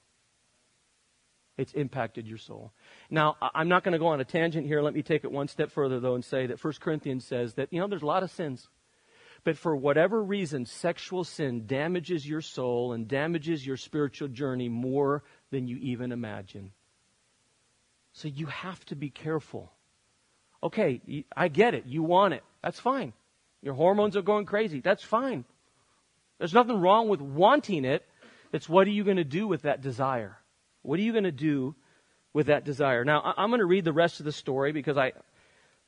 [1.58, 2.74] It's impacted your soul.
[3.12, 4.82] Now, I'm not going to go on a tangent here.
[4.82, 7.72] Let me take it one step further, though, and say that 1 Corinthians says that,
[7.72, 8.68] you know, there's a lot of sins.
[9.44, 15.24] But for whatever reason, sexual sin damages your soul and damages your spiritual journey more
[15.52, 16.72] than you even imagine.
[18.14, 19.72] So you have to be careful.
[20.64, 21.86] Okay, I get it.
[21.86, 22.44] You want it.
[22.64, 23.14] That's fine.
[23.62, 24.80] Your hormones are going crazy.
[24.80, 25.46] That's fine.
[26.40, 28.06] There's nothing wrong with wanting it.
[28.54, 30.38] It's what are you going to do with that desire?
[30.84, 31.76] What are you going to do
[32.34, 33.04] with that desire?
[33.04, 35.14] Now, I'm going to read the rest of the story because I,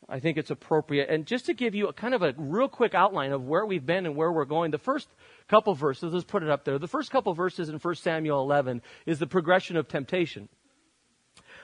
[0.08, 1.10] I think it's appropriate.
[1.10, 3.86] And just to give you a kind of a real quick outline of where we've
[3.86, 5.08] been and where we're going, the first
[5.48, 6.80] couple verses, let's put it up there.
[6.80, 10.50] The first couple verses in 1 Samuel 11 is the progression of temptation.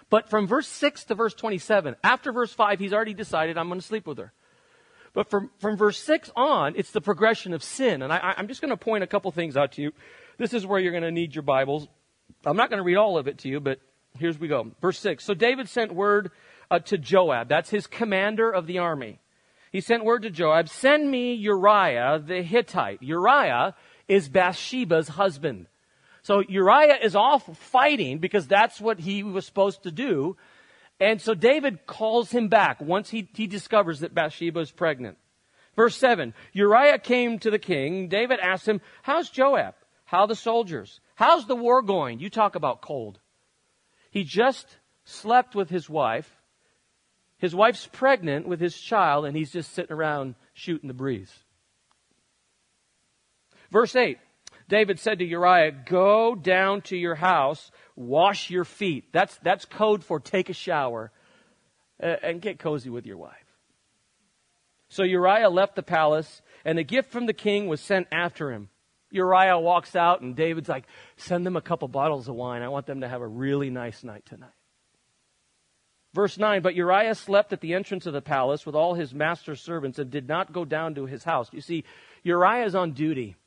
[0.10, 3.80] But from verse 6 to verse 27, after verse 5, he's already decided, I'm going
[3.80, 4.34] to sleep with her.
[5.14, 8.02] But from, from verse 6 on, it's the progression of sin.
[8.02, 9.92] And I, I'm just going to point a couple things out to you.
[10.38, 11.88] This is where you're going to need your Bibles.
[12.46, 13.80] I'm not going to read all of it to you, but
[14.18, 14.72] here's we go.
[14.82, 15.24] Verse 6.
[15.24, 16.32] So David sent word
[16.70, 17.50] uh, to Joab.
[17.50, 19.20] That's his commander of the army.
[19.72, 23.02] He sent word to Joab, send me Uriah the Hittite.
[23.02, 23.74] Uriah
[24.08, 25.68] is Bathsheba's husband.
[26.24, 30.36] So Uriah is off fighting because that's what he was supposed to do.
[31.00, 35.18] And so David calls him back once he, he discovers that Bathsheba is pregnant.
[35.76, 38.08] Verse 7 Uriah came to the king.
[38.08, 39.74] David asked him, How's Joab?
[40.06, 41.00] How the soldiers?
[41.22, 42.20] How's the war going?
[42.20, 43.20] You talk about cold.
[44.10, 44.66] He just
[45.04, 46.28] slept with his wife.
[47.38, 51.32] His wife's pregnant with his child, and he's just sitting around shooting the breeze.
[53.70, 54.18] Verse 8
[54.68, 59.14] David said to Uriah, Go down to your house, wash your feet.
[59.14, 61.12] That's, that's code for take a shower
[62.02, 63.36] uh, and get cozy with your wife.
[64.90, 68.71] So Uriah left the palace, and a gift from the king was sent after him.
[69.12, 70.86] Uriah walks out, and David's like,
[71.18, 72.62] Send them a couple bottles of wine.
[72.62, 74.50] I want them to have a really nice night tonight.
[76.14, 79.62] Verse 9, but Uriah slept at the entrance of the palace with all his master's
[79.62, 81.50] servants and did not go down to his house.
[81.54, 81.86] You see,
[82.24, 83.38] Uriah is on duty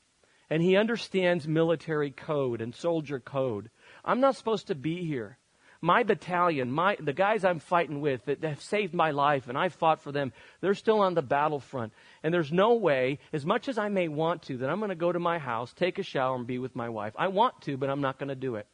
[0.48, 3.70] and he understands military code and soldier code.
[4.04, 5.38] I'm not supposed to be here.
[5.84, 9.74] My battalion, my, the guys I'm fighting with that have saved my life and I've
[9.74, 11.92] fought for them, they're still on the battlefront.
[12.22, 14.94] And there's no way, as much as I may want to, that I'm going to
[14.94, 17.12] go to my house, take a shower, and be with my wife.
[17.18, 18.66] I want to, but I'm not going to do it.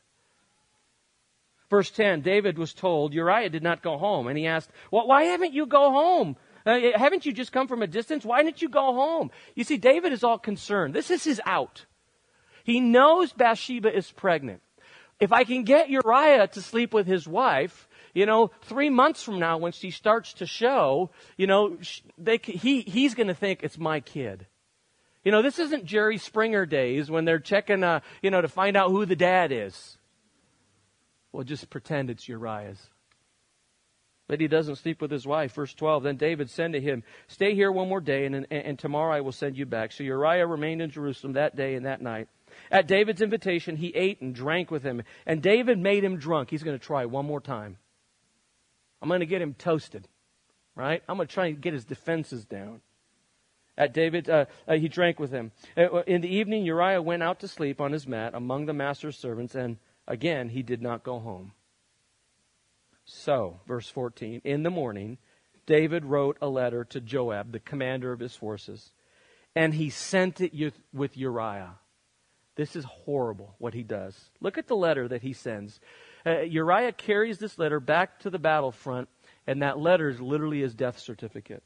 [1.68, 4.28] Verse 10, David was told Uriah did not go home.
[4.28, 6.36] And he asked, well, why haven't you go home?
[6.64, 8.24] Uh, haven't you just come from a distance?
[8.24, 9.32] Why didn't you go home?
[9.56, 10.94] You see, David is all concerned.
[10.94, 11.86] This is his out.
[12.62, 14.62] He knows Bathsheba is pregnant.
[15.20, 19.38] If I can get Uriah to sleep with his wife, you know, three months from
[19.38, 21.76] now when she starts to show, you know,
[22.18, 24.46] they, he, he's going to think it's my kid.
[25.24, 28.76] You know, this isn't Jerry Springer days when they're checking, uh, you know, to find
[28.76, 29.98] out who the dad is.
[31.32, 32.88] Well, just pretend it's Uriah's.
[34.26, 35.52] But he doesn't sleep with his wife.
[35.52, 36.04] Verse 12.
[36.04, 39.20] Then David said to him, Stay here one more day, and, and, and tomorrow I
[39.20, 39.92] will send you back.
[39.92, 42.28] So Uriah remained in Jerusalem that day and that night.
[42.70, 45.02] At David's invitation, he ate and drank with him.
[45.26, 46.50] And David made him drunk.
[46.50, 47.76] He's going to try one more time.
[49.02, 50.08] I'm going to get him toasted,
[50.74, 51.02] right?
[51.08, 52.80] I'm going to try and get his defenses down.
[53.78, 55.52] At David, uh, uh, he drank with him.
[55.76, 59.16] Uh, in the evening, Uriah went out to sleep on his mat among the master's
[59.16, 59.78] servants, and
[60.10, 61.52] Again, he did not go home.
[63.04, 65.18] So, verse 14, in the morning,
[65.66, 68.90] David wrote a letter to Joab, the commander of his forces,
[69.54, 70.52] and he sent it
[70.92, 71.76] with Uriah.
[72.60, 74.28] This is horrible what he does.
[74.42, 75.80] Look at the letter that he sends.
[76.26, 79.08] Uh, Uriah carries this letter back to the battlefront,
[79.46, 81.62] and that letter is literally his death certificate.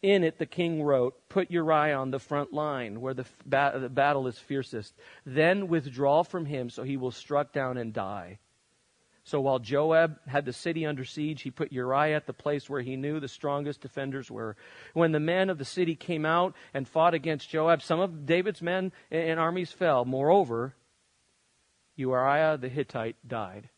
[0.00, 3.90] In it, the king wrote, Put Uriah on the front line where the, ba- the
[3.90, 4.94] battle is fiercest.
[5.26, 8.38] Then withdraw from him so he will struck down and die.
[9.26, 12.80] So while Joab had the city under siege, he put Uriah at the place where
[12.80, 14.56] he knew the strongest defenders were.
[14.94, 18.62] When the men of the city came out and fought against Joab, some of David's
[18.62, 20.04] men and armies fell.
[20.04, 20.76] Moreover,
[21.96, 23.68] Uriah the Hittite died.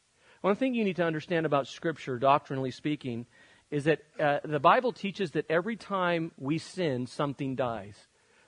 [0.43, 3.25] One thing you need to understand about Scripture, doctrinally speaking,
[3.71, 7.97] is that uh, the Bible teaches that every time we sin, something dies.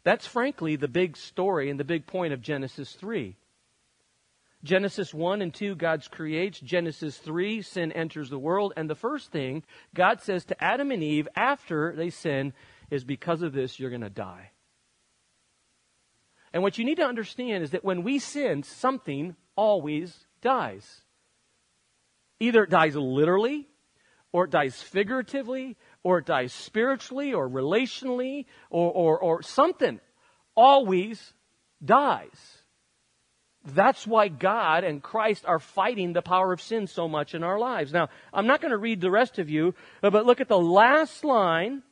[0.05, 3.39] That's frankly the big story and the big point of Genesis 3.
[4.62, 6.61] Genesis 1 and 2, God's creates.
[6.61, 8.75] Genesis 3, sin enters the world.
[8.77, 12.53] And the first thing God says to Adam and Eve after they sin
[12.90, 14.51] is because of this, you're going to die.
[16.53, 21.03] And what you need to understand is that when we sin, something always dies.
[22.38, 23.68] Either it dies literally,
[24.33, 30.01] or it dies figuratively, or it dies spiritually, or relationally, or, or, or something.
[30.55, 31.33] Always
[31.85, 32.60] dies.
[33.64, 37.59] That's why God and Christ are fighting the power of sin so much in our
[37.59, 37.92] lives.
[37.92, 41.25] Now, I'm not going to read the rest of you, but look at the last
[41.25, 41.83] line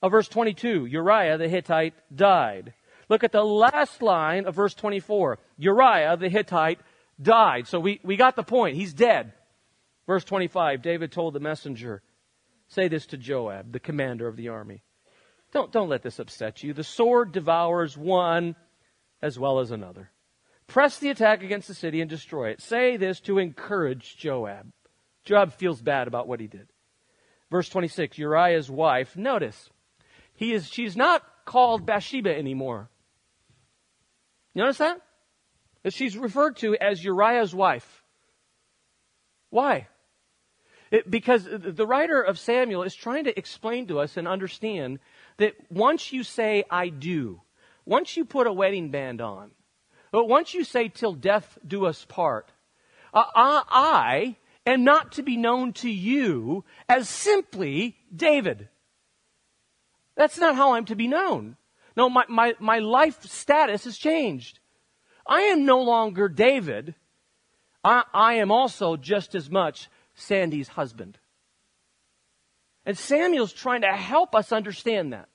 [0.00, 0.86] of verse 22.
[0.86, 2.74] Uriah the Hittite died.
[3.08, 5.38] Look at the last line of verse 24.
[5.58, 6.78] Uriah the Hittite
[7.20, 7.66] died.
[7.66, 8.76] So we, we got the point.
[8.76, 9.32] He's dead.
[10.06, 10.82] Verse 25.
[10.82, 12.02] David told the messenger,
[12.68, 14.82] say this to Joab, the commander of the army.
[15.52, 16.72] Don't, don't let this upset you.
[16.72, 18.56] The sword devours one
[19.20, 20.10] as well as another.
[20.72, 22.62] Press the attack against the city and destroy it.
[22.62, 24.72] Say this to encourage Joab.
[25.22, 26.66] Joab feels bad about what he did.
[27.50, 29.68] Verse 26, Uriah's wife, notice,
[30.34, 32.88] he is, she's not called Bathsheba anymore.
[34.54, 35.02] You notice that?
[35.90, 38.02] She's referred to as Uriah's wife.
[39.50, 39.88] Why?
[40.90, 45.00] It, because the writer of Samuel is trying to explain to us and understand
[45.36, 47.42] that once you say, I do,
[47.84, 49.50] once you put a wedding band on,
[50.12, 52.52] but once you say, till death do us part,
[53.12, 58.68] uh, I am not to be known to you as simply David.
[60.14, 61.56] That's not how I'm to be known.
[61.96, 64.60] No, my, my, my life status has changed.
[65.26, 66.94] I am no longer David.
[67.82, 71.18] I, I am also just as much Sandy's husband.
[72.84, 75.28] And Samuel's trying to help us understand that.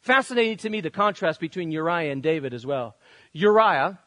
[0.00, 2.96] Fascinating to me the contrast between Uriah and David as well.
[3.32, 3.98] Uriah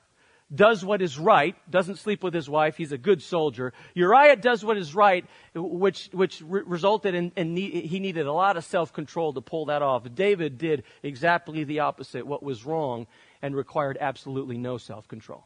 [0.53, 3.71] does what is right, doesn't sleep with his wife, he's a good soldier.
[3.93, 8.57] Uriah does what is right, which, which re- resulted in, in he needed a lot
[8.57, 10.03] of self-control to pull that off.
[10.13, 13.07] David did exactly the opposite, what was wrong,
[13.41, 15.45] and required absolutely no self-control.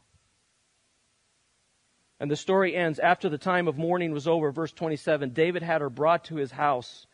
[2.20, 5.82] And the story ends after the time of mourning was over, verse 27, David had
[5.82, 7.06] her brought to his house.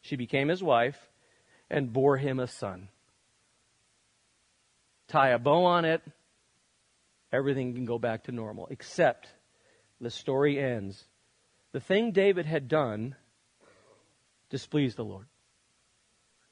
[0.00, 0.98] She became his wife
[1.70, 2.88] and bore him a son
[5.08, 6.02] tie a bow on it,
[7.32, 8.68] everything can go back to normal.
[8.70, 9.28] Except
[10.00, 11.04] the story ends.
[11.72, 13.14] The thing David had done
[14.50, 15.26] displeased the Lord.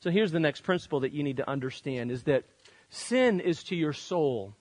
[0.00, 2.44] So here's the next principle that you need to understand is that
[2.90, 4.54] sin is to your soul.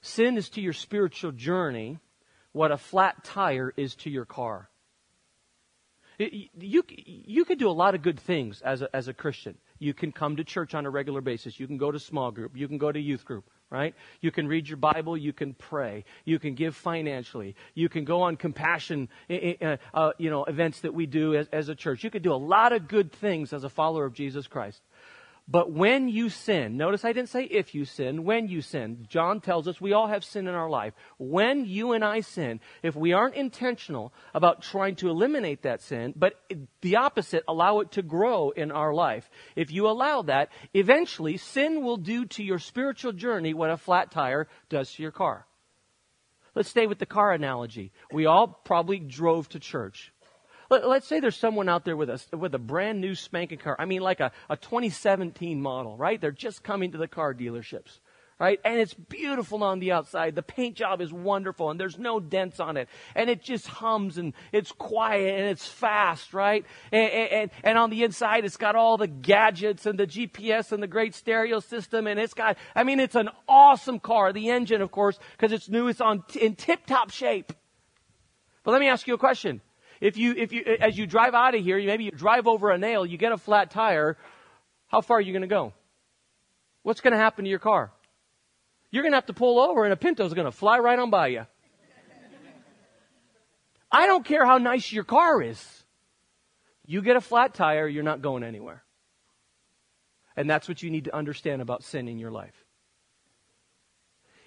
[0.00, 1.98] Sin is to your spiritual journey
[2.52, 4.70] what a flat tire is to your car.
[6.18, 9.58] You, you could do a lot of good things as a, as a Christian.
[9.78, 11.60] You can come to church on a regular basis.
[11.60, 12.56] You can go to small group.
[12.56, 13.94] You can go to youth group, right?
[14.20, 15.16] You can read your Bible.
[15.16, 16.04] You can pray.
[16.24, 17.54] You can give financially.
[17.74, 21.68] You can go on compassion, uh, uh, you know, events that we do as, as
[21.68, 22.04] a church.
[22.04, 24.80] You could do a lot of good things as a follower of Jesus Christ.
[25.48, 29.06] But when you sin, notice I didn't say if you sin, when you sin.
[29.08, 30.92] John tells us we all have sin in our life.
[31.18, 36.14] When you and I sin, if we aren't intentional about trying to eliminate that sin,
[36.16, 36.34] but
[36.80, 41.84] the opposite, allow it to grow in our life, if you allow that, eventually sin
[41.84, 45.46] will do to your spiritual journey what a flat tire does to your car.
[46.56, 47.92] Let's stay with the car analogy.
[48.10, 50.12] We all probably drove to church.
[50.70, 53.76] Let, us say there's someone out there with a, with a brand new spanking car.
[53.78, 56.20] I mean, like a, a 2017 model, right?
[56.20, 57.98] They're just coming to the car dealerships
[58.38, 58.60] right?
[58.64, 60.34] And it's beautiful on the outside.
[60.34, 62.88] The paint job is wonderful and there's no dents on it.
[63.14, 66.64] And it just hums and it's quiet and it's fast, right?
[66.92, 70.82] And, and, and on the inside, it's got all the gadgets and the GPS and
[70.82, 72.06] the great stereo system.
[72.06, 74.32] And it's got, I mean, it's an awesome car.
[74.32, 77.52] The engine, of course, because it's new, it's on, in tip top shape.
[78.64, 79.62] But let me ask you a question.
[80.00, 82.78] If you, if you, as you drive out of here, maybe you drive over a
[82.78, 84.16] nail, you get a flat tire,
[84.88, 85.72] how far are you going to go?
[86.82, 87.92] What's going to happen to your car?
[88.90, 91.10] You're going to have to pull over and a Pinto's going to fly right on
[91.10, 91.46] by you.
[93.90, 95.84] I don't care how nice your car is.
[96.84, 98.84] You get a flat tire, you're not going anywhere.
[100.36, 102.54] And that's what you need to understand about sin in your life.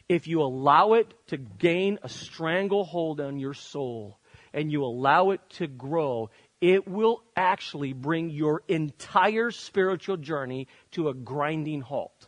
[0.08, 4.19] If you allow it to gain a stranglehold on your soul,
[4.54, 6.30] and you allow it to grow,
[6.62, 12.28] it will actually bring your entire spiritual journey to a grinding halt.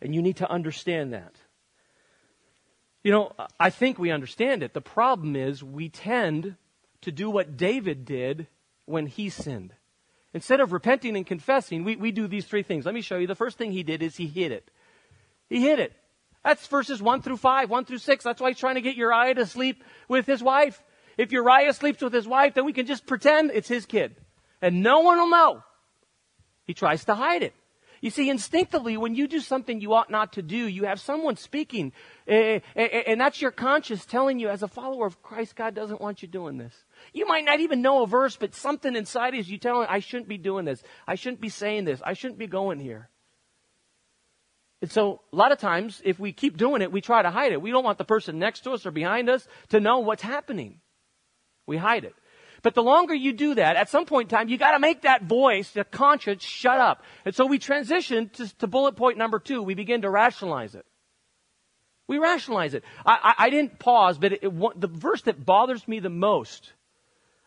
[0.00, 1.34] And you need to understand that.
[3.02, 4.74] You know, I think we understand it.
[4.74, 6.56] The problem is we tend
[7.02, 8.46] to do what David did
[8.84, 9.74] when he sinned.
[10.34, 12.86] Instead of repenting and confessing, we, we do these three things.
[12.86, 13.26] Let me show you.
[13.26, 14.70] The first thing he did is he hid it.
[15.48, 15.92] He hid it.
[16.44, 18.24] That's verses 1 through 5, 1 through 6.
[18.24, 20.82] That's why he's trying to get Uriah to sleep with his wife.
[21.16, 24.16] If Uriah sleeps with his wife, then we can just pretend it's his kid.
[24.60, 25.62] And no one will know.
[26.64, 27.54] He tries to hide it.
[28.02, 31.36] You see, instinctively, when you do something you ought not to do, you have someone
[31.36, 31.92] speaking,
[32.26, 35.76] eh, eh, eh, and that's your conscience telling you, as a follower of Christ, God
[35.76, 36.74] doesn't want you doing this.
[37.12, 40.28] You might not even know a verse, but something inside is you telling, I shouldn't
[40.28, 40.82] be doing this.
[41.06, 42.02] I shouldn't be saying this.
[42.04, 43.08] I shouldn't be going here.
[44.82, 47.52] And so, a lot of times, if we keep doing it, we try to hide
[47.52, 47.62] it.
[47.62, 50.80] We don't want the person next to us or behind us to know what's happening.
[51.68, 52.16] We hide it.
[52.62, 55.22] But the longer you do that, at some point in time, you gotta make that
[55.22, 57.04] voice, the conscience, shut up.
[57.24, 59.62] And so we transition to, to bullet point number two.
[59.62, 60.84] We begin to rationalize it.
[62.08, 62.82] We rationalize it.
[63.06, 66.72] I, I, I didn't pause, but it, it, the verse that bothers me the most,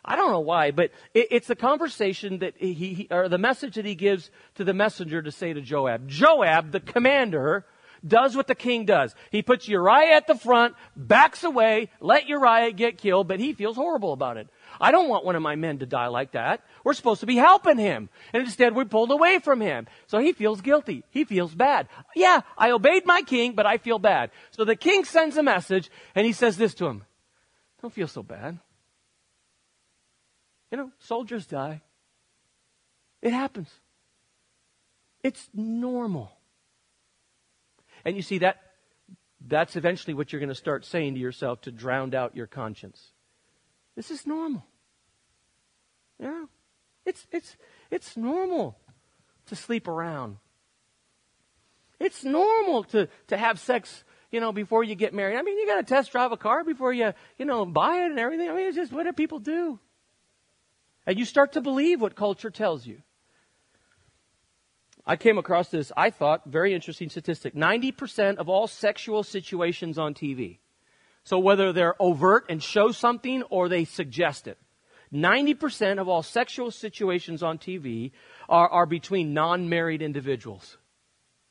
[0.06, 3.76] I don't know why, but it, it's the conversation that he, he, or the message
[3.76, 6.08] that he gives to the messenger to say to Joab.
[6.08, 7.66] Joab, the commander,
[8.08, 9.16] does what the king does.
[9.32, 13.76] He puts Uriah at the front, backs away, let Uriah get killed, but he feels
[13.76, 14.48] horrible about it.
[14.80, 16.62] I don't want one of my men to die like that.
[16.84, 18.10] We're supposed to be helping him.
[18.34, 19.88] And instead we pulled away from him.
[20.08, 21.04] So he feels guilty.
[21.10, 21.88] He feels bad.
[22.16, 24.32] Yeah, I obeyed my king, but I feel bad.
[24.52, 27.04] So the king sends a message and he says this to him.
[27.82, 28.60] Don't feel so bad.
[30.76, 31.82] You know, soldiers die.
[33.22, 33.70] It happens.
[35.24, 36.34] It's normal.
[38.04, 38.58] And you see that
[39.40, 43.14] that's eventually what you're going to start saying to yourself to drown out your conscience.
[43.96, 44.66] This is normal.
[46.20, 46.44] Yeah.
[47.06, 47.56] It's, it's,
[47.90, 48.78] it's normal
[49.46, 50.40] to sleep around.
[52.02, 55.38] It's normal to, to have sex, you know, before you get married.
[55.38, 58.10] I mean, you got to test drive a car before you, you know, buy it
[58.10, 58.50] and everything.
[58.50, 59.80] I mean, it's just what do people do?
[61.06, 63.02] And you start to believe what culture tells you.
[65.06, 67.54] I came across this, I thought, very interesting statistic.
[67.54, 70.58] 90% of all sexual situations on TV
[71.26, 74.60] so whether they're overt and show something or they suggest it.
[75.12, 78.12] 90% of all sexual situations on TV
[78.48, 80.78] are, are between non-married individuals.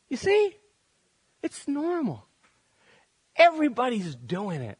[0.09, 0.57] You see?
[1.43, 2.25] It's normal.
[3.37, 4.79] Everybody's doing it.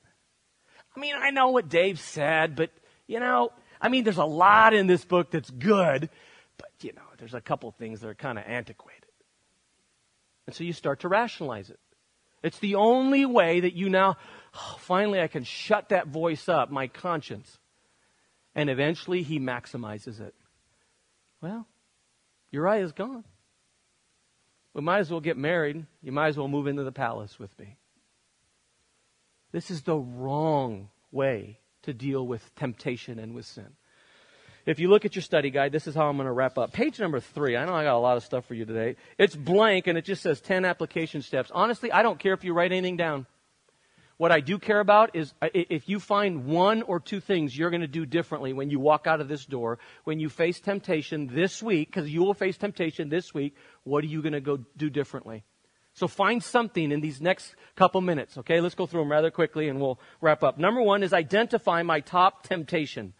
[0.97, 2.71] I mean, I know what Dave said, but
[3.09, 3.51] you know,
[3.85, 6.09] I mean, there's a lot in this book that's good,
[6.57, 9.05] but you know, there's a couple things that are kind of antiquated.
[10.47, 11.79] And so you start to rationalize it.
[12.43, 14.17] It's the only way that you now,
[14.55, 17.59] oh, finally, I can shut that voice up, my conscience.
[18.55, 20.35] And eventually he maximizes it.
[21.43, 21.67] Well,
[22.53, 23.25] Uriah's gone.
[24.73, 25.85] We might as well get married.
[26.03, 27.77] You might as well move into the palace with me.
[29.53, 33.69] This is the wrong way to deal with temptation and with sin.
[34.67, 36.73] If you look at your study guide, this is how I'm going to wrap up.
[36.73, 37.57] Page number three.
[37.57, 38.97] I know I got a lot of stuff for you today.
[39.19, 41.51] It's blank and it just says 10 application steps.
[41.55, 43.27] Honestly, I don't care if you write anything down.
[44.17, 47.81] What I do care about is if you find one or two things you're going
[47.81, 51.63] to do differently when you walk out of this door, when you face temptation this
[51.63, 54.89] week, because you will face temptation this week, what are you going to go do
[54.89, 55.43] differently?
[55.95, 58.61] So find something in these next couple minutes, okay?
[58.61, 60.59] Let's go through them rather quickly and we'll wrap up.
[60.59, 63.15] Number one is identify my top temptation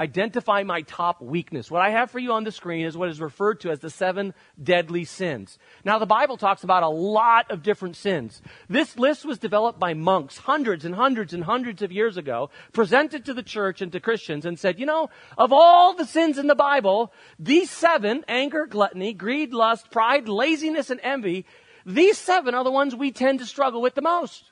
[0.00, 1.70] identify my top weakness.
[1.70, 3.90] What I have for you on the screen is what is referred to as the
[3.90, 5.58] seven deadly sins.
[5.84, 8.40] Now, the Bible talks about a lot of different sins.
[8.68, 13.26] This list was developed by monks hundreds and hundreds and hundreds of years ago, presented
[13.26, 16.46] to the church and to Christians, and said, you know, of all the sins in
[16.46, 21.44] the Bible, these seven, anger, gluttony, greed, lust, pride, laziness, and envy,
[21.86, 24.44] these seven are the ones we tend to struggle with the most.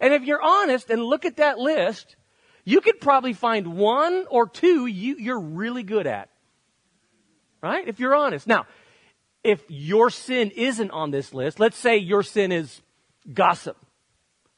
[0.00, 2.16] And if you're honest and look at that list,
[2.64, 6.28] you could probably find one or two you, you're really good at.
[7.62, 7.86] Right?
[7.86, 8.46] If you're honest.
[8.46, 8.66] Now,
[9.44, 12.80] if your sin isn't on this list, let's say your sin is
[13.32, 13.76] gossip.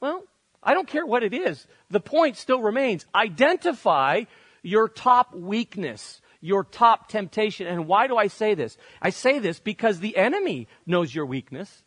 [0.01, 0.25] Well,
[0.63, 1.67] I don't care what it is.
[1.91, 3.05] The point still remains.
[3.15, 4.25] Identify
[4.63, 7.67] your top weakness, your top temptation.
[7.67, 8.77] And why do I say this?
[9.01, 11.83] I say this because the enemy knows your weakness.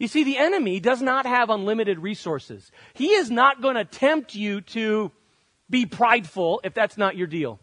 [0.00, 2.72] You see, the enemy does not have unlimited resources.
[2.92, 5.12] He is not going to tempt you to
[5.70, 7.60] be prideful if that's not your deal.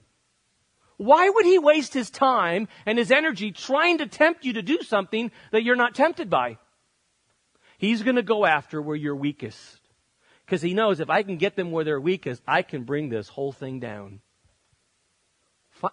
[0.96, 4.84] Why would he waste his time and his energy trying to tempt you to do
[4.84, 6.60] something that you're not tempted by?
[7.78, 9.82] He's going to go after where you're weakest.
[10.46, 13.28] Because he knows if I can get them where they're weakest, I can bring this
[13.28, 14.22] whole thing down.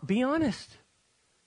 [0.07, 0.79] Be honest.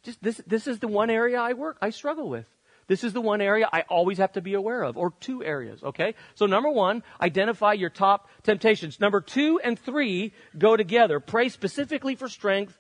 [0.04, 2.48] Just this, this is the one area I work, I struggle with.
[2.88, 5.82] This is the one area I always have to be aware of, or two areas,
[5.84, 6.16] okay?
[6.36, 9.00] So number one, identify your top temptations.
[9.00, 11.22] Number two and three go together.
[11.22, 12.78] Pray specifically for strength.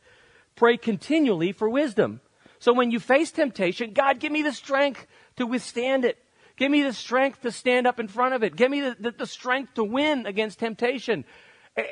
[0.55, 2.19] Pray continually for wisdom.
[2.59, 5.07] So when you face temptation, God, give me the strength
[5.37, 6.17] to withstand it.
[6.57, 8.55] Give me the strength to stand up in front of it.
[8.55, 11.25] Give me the, the, the strength to win against temptation.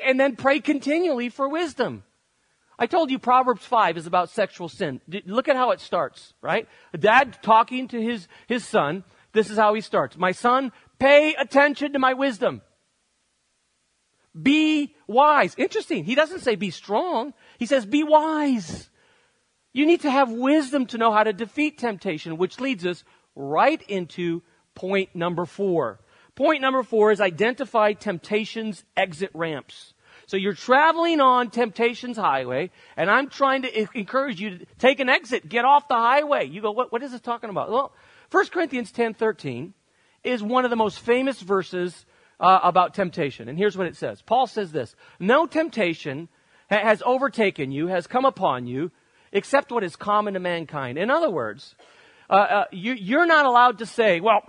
[0.06, 2.04] And then pray continually for wisdom.
[2.82, 5.00] I told you Proverbs 5 is about sexual sin.
[5.24, 6.66] Look at how it starts, right?
[6.92, 9.04] A dad talking to his, his son.
[9.32, 10.18] This is how he starts.
[10.18, 12.60] My son, pay attention to my wisdom.
[14.34, 15.54] Be wise.
[15.56, 16.02] Interesting.
[16.02, 17.34] He doesn't say be strong.
[17.56, 18.90] He says be wise.
[19.72, 23.04] You need to have wisdom to know how to defeat temptation, which leads us
[23.36, 24.42] right into
[24.74, 26.00] point number four.
[26.34, 29.91] Point number four is identify temptation's exit ramps.
[30.26, 35.08] So you're traveling on temptation's highway, and I'm trying to encourage you to take an
[35.08, 36.46] exit, get off the highway.
[36.46, 37.70] You go, what, what is this talking about?
[37.70, 37.92] Well,
[38.30, 39.74] 1 Corinthians 10, 13
[40.24, 42.06] is one of the most famous verses
[42.40, 43.48] uh, about temptation.
[43.48, 44.22] And here's what it says.
[44.22, 46.28] Paul says this, no temptation
[46.70, 48.90] ha- has overtaken you, has come upon you,
[49.32, 50.98] except what is common to mankind.
[50.98, 51.74] In other words,
[52.28, 54.42] uh, uh, you, you're not allowed to say, well,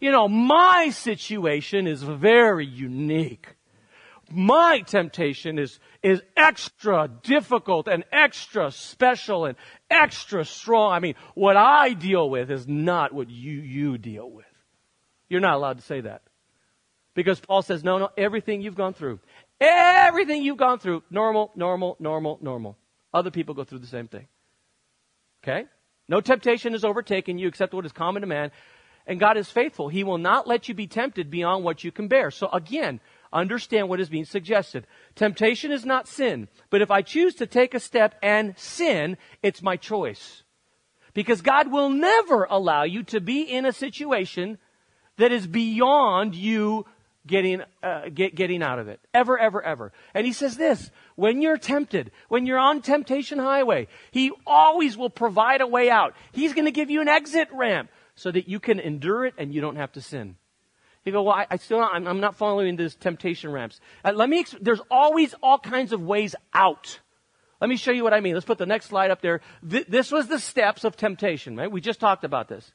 [0.00, 3.54] you know, my situation is very unique.
[4.34, 9.56] My temptation is, is extra difficult and extra special and
[9.90, 10.92] extra strong.
[10.92, 14.46] I mean, what I deal with is not what you, you deal with.
[15.28, 16.22] You're not allowed to say that.
[17.14, 19.20] Because Paul says, no, no, everything you've gone through,
[19.60, 22.78] everything you've gone through, normal, normal, normal, normal.
[23.12, 24.28] Other people go through the same thing.
[25.44, 25.66] Okay?
[26.08, 28.50] No temptation has overtaken you except what is common to man.
[29.06, 29.88] And God is faithful.
[29.88, 32.30] He will not let you be tempted beyond what you can bear.
[32.30, 33.00] So again,
[33.32, 34.86] understand what is being suggested.
[35.14, 36.48] Temptation is not sin.
[36.70, 40.42] But if I choose to take a step and sin, it's my choice.
[41.14, 44.58] Because God will never allow you to be in a situation
[45.18, 46.86] that is beyond you
[47.26, 49.00] getting, uh, get, getting out of it.
[49.14, 49.92] Ever, ever, ever.
[50.14, 55.10] And he says this, when you're tempted, when you're on temptation highway, he always will
[55.10, 56.14] provide a way out.
[56.32, 59.54] He's going to give you an exit ramp so that you can endure it and
[59.54, 60.36] you don't have to sin.
[61.04, 63.80] You go, well, I, I still, I'm, I'm, not following these temptation ramps.
[64.04, 67.00] Uh, let me, there's always all kinds of ways out.
[67.60, 68.34] Let me show you what I mean.
[68.34, 69.40] Let's put the next slide up there.
[69.68, 71.70] Th- this was the steps of temptation, right?
[71.70, 72.72] We just talked about this.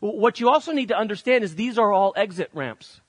[0.00, 3.00] What you also need to understand is these are all exit ramps.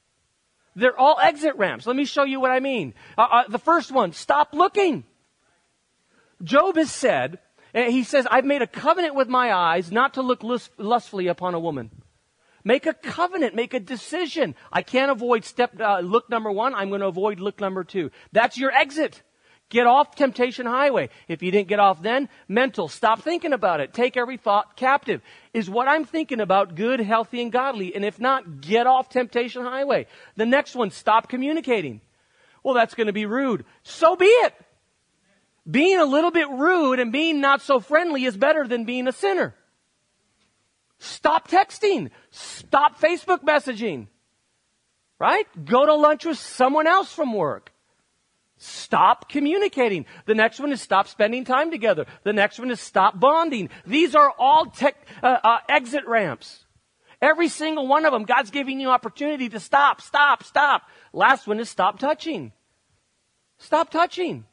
[0.76, 1.86] They're all exit ramps.
[1.86, 2.94] Let me show you what I mean.
[3.18, 5.04] Uh, uh, the first one, stop looking.
[6.44, 7.40] Job has said,
[7.74, 11.54] he says, I've made a covenant with my eyes not to look lust- lustfully upon
[11.54, 11.92] a woman.
[12.64, 14.56] Make a covenant, make a decision.
[14.72, 16.76] I can't avoid step, uh, look number one.
[16.76, 18.12] I'm going to avoid look number two.
[18.32, 19.22] That's your exit.
[19.70, 21.10] Get off temptation highway.
[21.28, 22.88] If you didn't get off then, mental.
[22.88, 23.94] Stop thinking about it.
[23.94, 25.22] Take every thought captive.
[25.54, 27.94] Is what I'm thinking about good, healthy, and godly?
[27.96, 30.08] And if not, get off temptation highway.
[30.36, 32.02] The next one, stop communicating.
[32.64, 33.64] Well, that's going to be rude.
[33.84, 34.56] So be it.
[35.70, 39.12] Being a little bit rude and being not so friendly is better than being a
[39.12, 39.54] sinner.
[41.00, 42.12] Stop texting.
[42.30, 44.08] Stop Facebook messaging.
[45.18, 45.48] Right?
[45.66, 47.72] Go to lunch with someone else from work.
[48.58, 50.06] Stop communicating.
[50.26, 52.06] The next one is stop spending time together.
[52.24, 53.70] The next one is stop bonding.
[53.86, 56.66] These are all tech, uh, uh, exit ramps.
[57.22, 60.84] Every single one of them, God's giving you opportunity to stop, stop, stop.
[61.14, 62.52] Last one is stop touching.
[63.58, 64.46] Stop touching.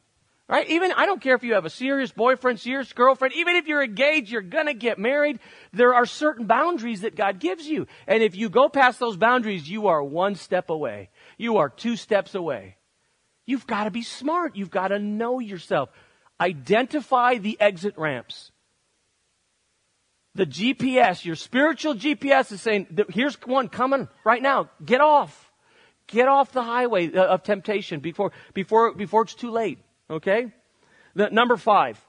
[0.49, 0.69] Right?
[0.69, 3.83] Even, I don't care if you have a serious boyfriend, serious girlfriend, even if you're
[3.83, 5.39] engaged, you're gonna get married,
[5.73, 7.85] there are certain boundaries that God gives you.
[8.07, 11.09] And if you go past those boundaries, you are one step away.
[11.37, 12.77] You are two steps away.
[13.47, 14.55] You've got to be smart.
[14.55, 15.89] You've got to know yourself.
[16.39, 18.51] Identify the exit ramps.
[20.35, 24.69] The GPS, your spiritual GPS is saying, here's one coming right now.
[24.85, 25.51] Get off.
[26.05, 29.79] Get off the highway uh, of temptation before, before, before it's too late.
[30.09, 30.51] Okay?
[31.15, 31.99] The, number five.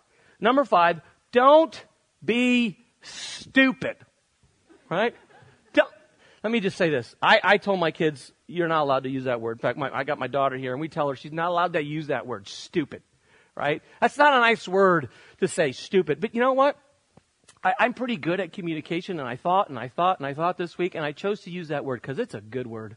[0.41, 1.01] Number five,
[1.33, 1.85] don't
[2.25, 3.97] be stupid.
[4.89, 5.15] Right?
[5.73, 5.91] Don't,
[6.43, 7.15] let me just say this.
[7.21, 9.59] I, I told my kids you're not allowed to use that word.
[9.59, 11.75] In fact, my, I got my daughter here and we tell her she's not allowed
[11.75, 13.03] to use that word, stupid.
[13.55, 13.83] Right?
[14.01, 15.09] That's not a nice word
[15.41, 16.21] to say, stupid.
[16.21, 16.77] But you know what?
[17.63, 20.57] I, I'm pretty good at communication and I thought and I thought and I thought
[20.57, 22.97] this week and I chose to use that word because it's a good word.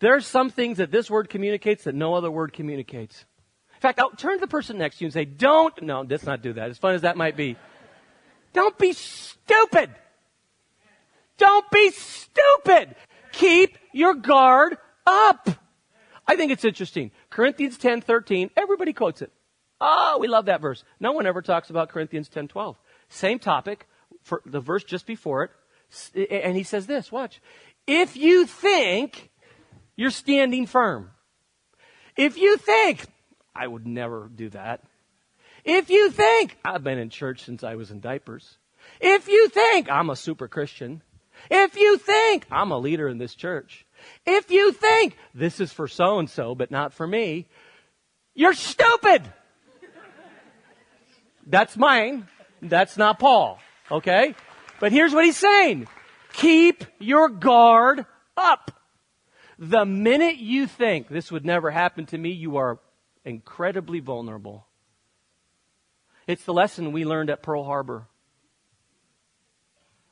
[0.00, 3.24] There are some things that this word communicates that no other word communicates.
[3.80, 6.24] In fact, I'll turn to the person next to you and say, don't, no, let's
[6.24, 7.56] not do that, as fun as that might be.
[8.52, 9.88] Don't be stupid.
[11.38, 12.94] Don't be stupid.
[13.32, 14.76] Keep your guard
[15.06, 15.48] up.
[16.26, 17.10] I think it's interesting.
[17.30, 19.32] Corinthians 10, 13, everybody quotes it.
[19.80, 20.84] Oh, we love that verse.
[21.00, 22.76] No one ever talks about Corinthians 10, 12.
[23.08, 23.86] Same topic,
[24.22, 25.44] for the verse just before
[26.14, 26.38] it.
[26.44, 27.40] And he says this, watch.
[27.86, 29.30] If you think
[29.96, 31.12] you're standing firm,
[32.14, 33.06] if you think,
[33.60, 34.80] I would never do that.
[35.66, 38.56] If you think, I've been in church since I was in diapers.
[39.02, 41.02] If you think I'm a super Christian,
[41.50, 43.84] if you think I'm a leader in this church,
[44.24, 47.48] if you think this is for so and so but not for me,
[48.34, 49.30] you're stupid.
[51.46, 52.28] That's mine.
[52.62, 53.58] That's not Paul.
[53.90, 54.34] Okay?
[54.80, 55.86] But here's what he's saying.
[56.32, 58.06] Keep your guard
[58.38, 58.70] up.
[59.58, 62.78] The minute you think this would never happen to me, you are
[63.24, 64.66] incredibly vulnerable.
[66.26, 68.06] It's the lesson we learned at Pearl Harbor.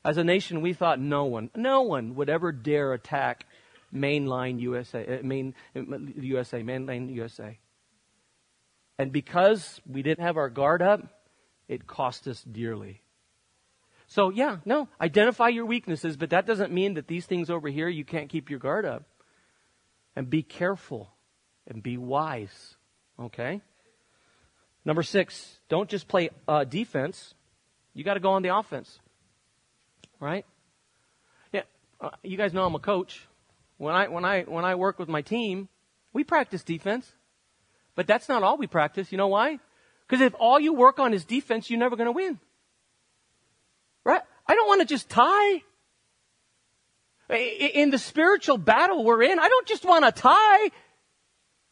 [0.04, 3.46] As a nation, we thought no one, no one would ever dare attack
[3.94, 7.58] mainline USA, uh, main, USA, mainland USA.
[8.98, 11.02] And because we didn't have our guard up,
[11.68, 13.02] it cost us dearly.
[14.06, 17.88] So yeah, no, identify your weaknesses, but that doesn't mean that these things over here
[17.88, 19.04] you can't keep your guard up.
[20.16, 21.12] And be careful
[21.66, 22.76] and be wise.
[23.20, 23.60] Okay?
[24.84, 27.34] Number six, don't just play uh, defense.
[27.94, 29.00] You got to go on the offense.
[30.20, 30.46] Right?
[31.52, 31.62] Yeah,
[32.00, 33.26] uh, you guys know I'm a coach.
[33.76, 35.68] When I when I when I work with my team,
[36.12, 37.12] we practice defense.
[37.94, 39.12] But that's not all we practice.
[39.12, 39.58] You know why?
[40.06, 42.38] Because if all you work on is defense, you're never going to win.
[44.04, 44.22] Right?
[44.46, 45.62] I don't want to just tie.
[47.30, 50.70] In the spiritual battle we're in, I don't just want to tie.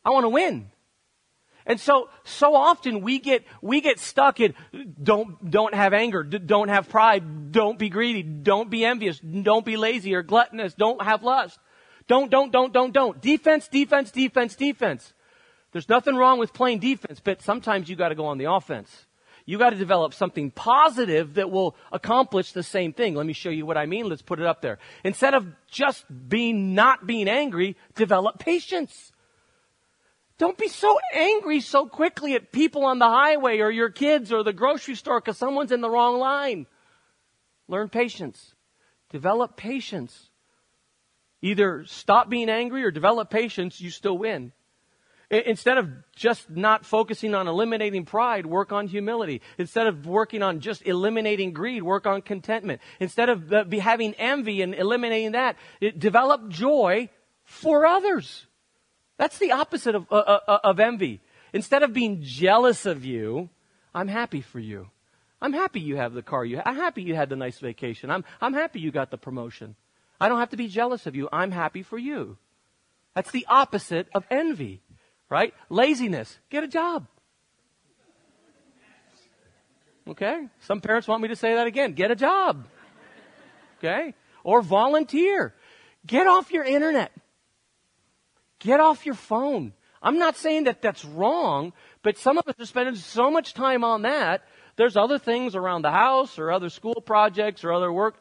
[0.04, 0.70] I want to win.
[1.66, 4.54] And so, so often we get, we get stuck in
[5.02, 9.76] don't, don't have anger, don't have pride, don't be greedy, don't be envious, don't be
[9.76, 11.58] lazy or gluttonous, don't have lust.
[12.06, 13.20] Don't, don't, don't, don't, don't.
[13.20, 15.12] Defense, defense, defense, defense.
[15.72, 19.06] There's nothing wrong with playing defense, but sometimes you gotta go on the offense.
[19.44, 23.16] You gotta develop something positive that will accomplish the same thing.
[23.16, 24.08] Let me show you what I mean.
[24.08, 24.78] Let's put it up there.
[25.02, 29.12] Instead of just being, not being angry, develop patience.
[30.38, 34.42] Don't be so angry so quickly at people on the highway or your kids or
[34.42, 36.66] the grocery store because someone's in the wrong line.
[37.68, 38.54] Learn patience.
[39.10, 40.28] Develop patience.
[41.40, 44.52] Either stop being angry or develop patience, you still win.
[45.30, 49.42] Instead of just not focusing on eliminating pride, work on humility.
[49.58, 52.80] Instead of working on just eliminating greed, work on contentment.
[53.00, 55.56] Instead of uh, having envy and eliminating that,
[55.98, 57.08] develop joy
[57.42, 58.45] for others.
[59.18, 61.20] That's the opposite of, uh, uh, uh, of envy.
[61.52, 63.48] Instead of being jealous of you,
[63.94, 64.90] I'm happy for you.
[65.40, 68.10] I'm happy you have the car you I'm happy you had the nice vacation.
[68.10, 69.76] I'm, I'm happy you got the promotion.
[70.20, 71.28] I don't have to be jealous of you.
[71.32, 72.38] I'm happy for you.
[73.14, 74.82] That's the opposite of envy,
[75.30, 75.54] right?
[75.68, 76.38] Laziness.
[76.50, 77.06] Get a job.
[80.08, 80.48] Okay?
[80.60, 81.92] Some parents want me to say that again.
[81.92, 82.66] Get a job.
[83.78, 84.14] Okay?
[84.44, 85.54] Or volunteer.
[86.06, 87.12] Get off your internet.
[88.58, 89.72] Get off your phone.
[90.02, 93.84] I'm not saying that that's wrong, but some of us are spending so much time
[93.84, 94.42] on that.
[94.76, 98.20] There's other things around the house or other school projects or other work.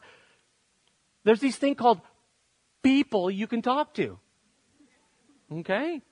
[1.24, 2.00] There's these things called
[2.82, 4.18] people you can talk to.
[5.52, 6.02] Okay?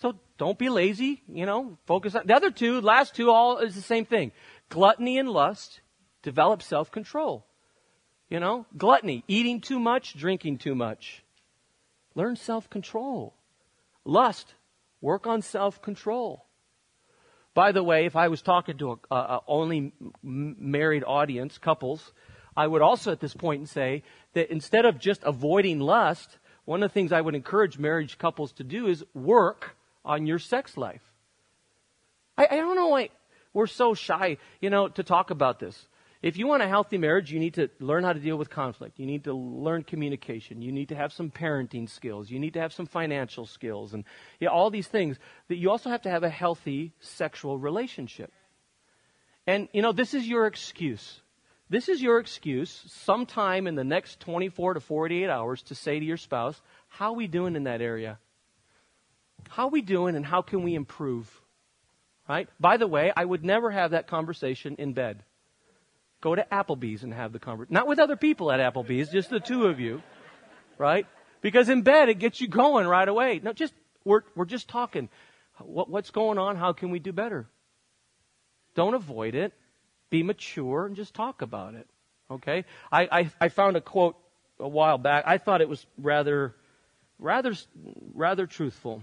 [0.00, 3.76] So don't be lazy, you know, focus on the other two, last two all is
[3.76, 4.32] the same thing.
[4.68, 5.80] Gluttony and lust,
[6.22, 7.46] develop self-control.
[8.28, 11.21] You know, gluttony, eating too much, drinking too much.
[12.14, 13.34] Learn self control.
[14.04, 14.54] Lust,
[15.00, 16.46] work on self control.
[17.54, 19.92] By the way, if I was talking to a, only
[20.22, 22.12] married audience, couples,
[22.56, 24.02] I would also at this point say
[24.32, 28.52] that instead of just avoiding lust, one of the things I would encourage marriage couples
[28.52, 31.02] to do is work on your sex life.
[32.36, 33.10] I, I don't know why
[33.52, 35.86] we're so shy, you know, to talk about this.
[36.22, 39.00] If you want a healthy marriage, you need to learn how to deal with conflict.
[39.00, 40.62] You need to learn communication.
[40.62, 42.30] You need to have some parenting skills.
[42.30, 44.04] You need to have some financial skills and
[44.38, 45.18] you know, all these things.
[45.48, 48.32] That you also have to have a healthy sexual relationship.
[49.48, 51.20] And you know, this is your excuse.
[51.68, 56.04] This is your excuse sometime in the next 24 to 48 hours to say to
[56.04, 58.18] your spouse, how are we doing in that area?
[59.48, 61.28] How are we doing and how can we improve?
[62.28, 62.48] Right?
[62.60, 65.24] By the way, I would never have that conversation in bed.
[66.22, 67.74] Go to Applebee's and have the conversation.
[67.74, 70.02] Not with other people at Applebee's, just the two of you.
[70.78, 71.06] Right?
[71.42, 73.40] Because in bed it gets you going right away.
[73.42, 75.08] No, just, we're, we're just talking.
[75.58, 76.56] What, what's going on?
[76.56, 77.48] How can we do better?
[78.76, 79.52] Don't avoid it.
[80.10, 81.88] Be mature and just talk about it.
[82.30, 82.64] Okay?
[82.90, 84.16] I, I, I found a quote
[84.60, 85.24] a while back.
[85.26, 86.54] I thought it was rather,
[87.18, 87.52] rather,
[88.14, 89.02] rather truthful.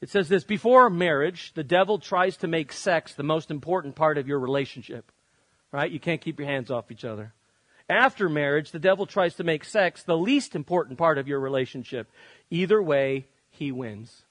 [0.00, 4.16] It says this before marriage, the devil tries to make sex the most important part
[4.16, 5.12] of your relationship.
[5.72, 5.90] Right?
[5.90, 7.32] You can't keep your hands off each other.
[7.88, 12.08] After marriage, the devil tries to make sex the least important part of your relationship.
[12.50, 14.22] Either way, he wins.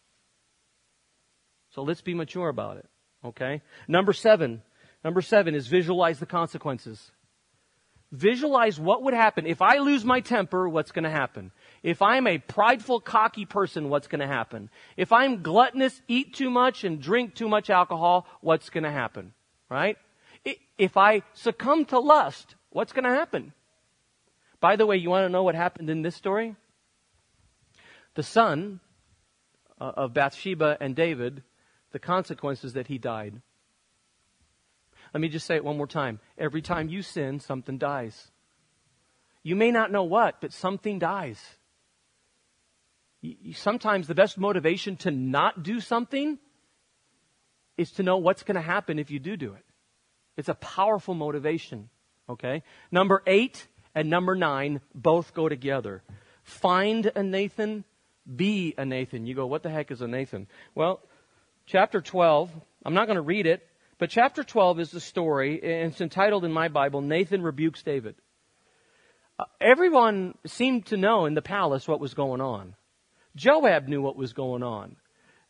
[1.73, 2.87] So let's be mature about it.
[3.23, 3.61] Okay?
[3.87, 4.61] Number seven.
[5.03, 7.11] Number seven is visualize the consequences.
[8.11, 9.45] Visualize what would happen.
[9.45, 11.51] If I lose my temper, what's going to happen?
[11.81, 14.69] If I'm a prideful, cocky person, what's going to happen?
[14.97, 19.33] If I'm gluttonous, eat too much, and drink too much alcohol, what's going to happen?
[19.69, 19.97] Right?
[20.82, 23.53] If I succumb to lust, what's going to happen?
[24.59, 26.55] By the way, you want to know what happened in this story?
[28.15, 28.79] The son
[29.79, 31.43] uh, of Bathsheba and David,
[31.91, 33.43] the consequences that he died.
[35.13, 36.19] Let me just say it one more time.
[36.36, 38.32] Every time you sin, something dies.
[39.43, 41.39] You may not know what, but something dies.
[43.53, 46.39] Sometimes the best motivation to not do something
[47.77, 49.63] is to know what's going to happen if you do do it.
[50.38, 51.89] It's a powerful motivation.
[52.29, 52.63] Okay?
[52.91, 56.03] Number eight and number nine both go together.
[56.43, 57.84] Find a Nathan,
[58.36, 59.25] be a Nathan.
[59.25, 60.47] You go, what the heck is a Nathan?
[60.75, 61.01] Well,
[61.65, 62.51] chapter 12,
[62.86, 63.67] I'm not going to read it,
[63.97, 68.15] but chapter 12 is the story, and it's entitled in my Bible, Nathan Rebukes David.
[69.38, 72.75] Uh, everyone seemed to know in the palace what was going on.
[73.36, 74.95] Joab knew what was going on.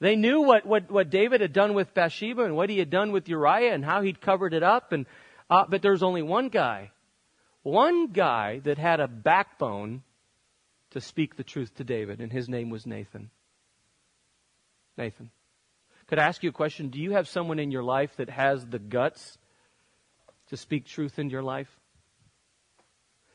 [0.01, 3.11] They knew what, what, what David had done with Bathsheba and what he had done
[3.11, 4.91] with Uriah and how he'd covered it up.
[4.91, 5.05] And,
[5.47, 6.89] uh, but there's only one guy,
[7.61, 10.01] one guy that had a backbone
[10.89, 13.29] to speak the truth to David, and his name was Nathan.
[14.97, 15.29] Nathan.
[16.07, 16.89] Could I ask you a question?
[16.89, 19.37] Do you have someone in your life that has the guts
[20.47, 21.69] to speak truth in your life?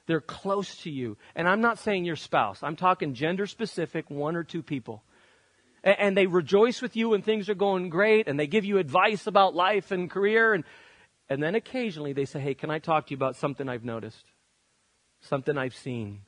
[0.06, 1.16] They're close to you.
[1.36, 2.64] And I'm not saying your spouse.
[2.64, 5.04] I'm talking gender specific, one or two people.
[5.86, 8.76] And, and they rejoice with you when things are going great and they give you
[8.76, 10.52] advice about life and career.
[10.52, 10.64] And,
[11.30, 14.24] and then occasionally they say, Hey, can I talk to you about something I've noticed?
[15.22, 16.20] Something I've seen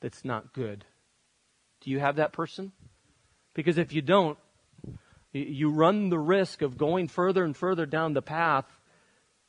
[0.00, 0.84] that's not good.
[1.80, 2.70] Do you have that person?
[3.54, 4.38] Because if you don't,
[5.32, 8.66] you run the risk of going further and further down the path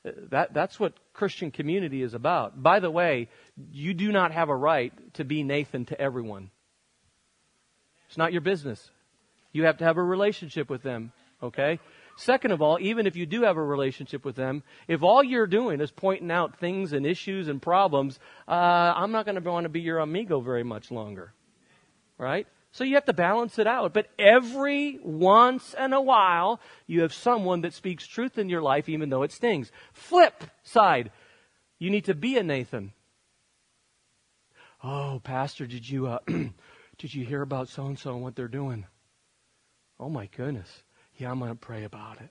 [0.07, 2.61] uh, that, that's what Christian community is about.
[2.61, 3.29] By the way,
[3.71, 6.51] you do not have a right to be Nathan to everyone.
[8.07, 8.89] It's not your business.
[9.51, 11.79] You have to have a relationship with them, okay?
[12.17, 15.47] Second of all, even if you do have a relationship with them, if all you're
[15.47, 19.65] doing is pointing out things and issues and problems, uh, I'm not going to want
[19.65, 21.33] to be your amigo very much longer.
[22.17, 22.47] Right?
[22.71, 23.93] So you have to balance it out.
[23.93, 28.89] But every once in a while, you have someone that speaks truth in your life,
[28.89, 29.71] even though it stings.
[29.93, 31.11] Flip side.
[31.79, 32.93] You need to be a Nathan.
[34.83, 36.19] Oh, Pastor, did you, uh,
[36.97, 38.85] did you hear about so and so and what they're doing?
[39.99, 40.69] Oh my goodness.
[41.17, 42.29] Yeah, I'm going to pray about it.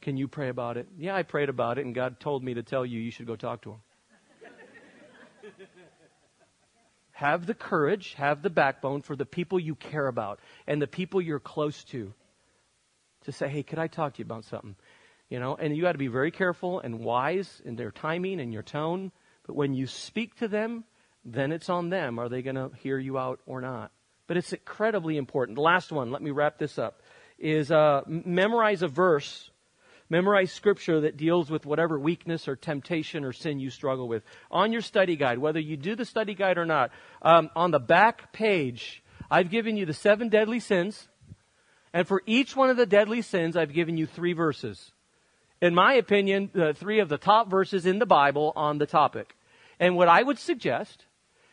[0.00, 0.88] Can you pray about it?
[0.98, 3.36] Yeah, I prayed about it, and God told me to tell you you should go
[3.36, 3.80] talk to him.
[7.12, 11.20] Have the courage, have the backbone for the people you care about and the people
[11.20, 12.12] you're close to
[13.24, 14.74] to say, hey, could I talk to you about something?
[15.28, 18.52] You know, and you got to be very careful and wise in their timing and
[18.52, 19.12] your tone.
[19.46, 20.84] But when you speak to them,
[21.24, 22.18] then it's on them.
[22.18, 23.92] Are they going to hear you out or not?
[24.32, 25.56] But it's incredibly important.
[25.56, 27.02] The last one, let me wrap this up,
[27.38, 29.50] is uh, memorize a verse
[30.08, 34.22] Memorize scripture that deals with whatever weakness or temptation or sin you struggle with.
[34.50, 37.78] On your study guide, whether you do the study guide or not, um, on the
[37.78, 41.08] back page, I've given you the seven deadly sins.
[41.92, 44.92] And for each one of the deadly sins, I've given you three verses.
[45.60, 49.36] In my opinion, three of the top verses in the Bible on the topic.
[49.78, 51.04] And what I would suggest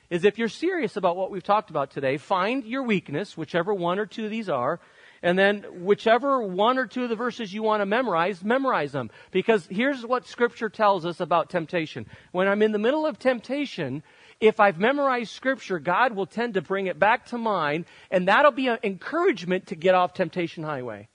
[0.09, 3.99] is if you're serious about what we've talked about today, find your weakness, whichever one
[3.99, 4.79] or two of these are,
[5.21, 9.11] and then whichever one or two of the verses you want to memorize, memorize them.
[9.31, 12.05] Because here's what scripture tells us about temptation.
[12.31, 14.01] When I'm in the middle of temptation,
[14.39, 18.51] if I've memorized scripture, God will tend to bring it back to mind, and that'll
[18.51, 21.09] be an encouragement to get off temptation highway.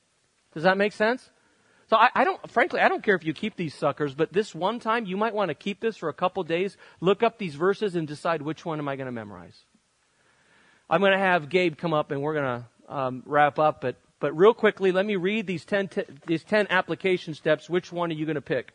[0.52, 1.30] Does that make sense?
[1.88, 4.54] So I, I, don't, frankly, I don't care if you keep these suckers, but this
[4.54, 7.54] one time you might want to keep this for a couple days, look up these
[7.54, 9.58] verses and decide which one am I going to memorize.
[10.88, 13.96] I'm going to have Gabe come up and we're going to um, wrap up, but,
[14.20, 17.68] but real quickly, let me read these 10, t- these 10 application steps.
[17.68, 18.72] Which one are you going to pick?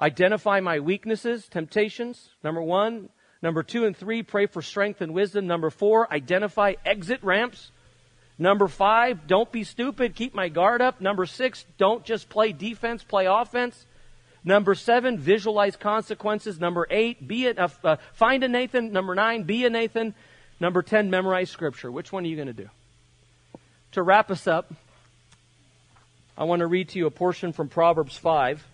[0.00, 3.10] Identify my weaknesses, temptations, number one.
[3.42, 5.46] Number two and three, pray for strength and wisdom.
[5.46, 7.72] Number four, identify exit ramps.
[8.40, 11.00] Number five, don't be stupid, keep my guard up.
[11.00, 13.86] Number six, don't just play defense, play offense.
[14.42, 16.58] Number seven, visualize consequences.
[16.58, 18.90] Number eight, be a, uh, find a Nathan.
[18.90, 20.14] Number nine, be a Nathan.
[20.58, 21.92] Number ten, memorize scripture.
[21.92, 22.70] Which one are you going to do?
[23.92, 24.72] to wrap us up,
[26.38, 28.64] I want to read to you a portion from Proverbs 5.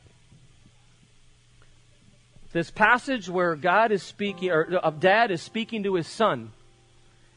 [2.52, 6.52] This passage where God is speaking, or uh, dad is speaking to his son.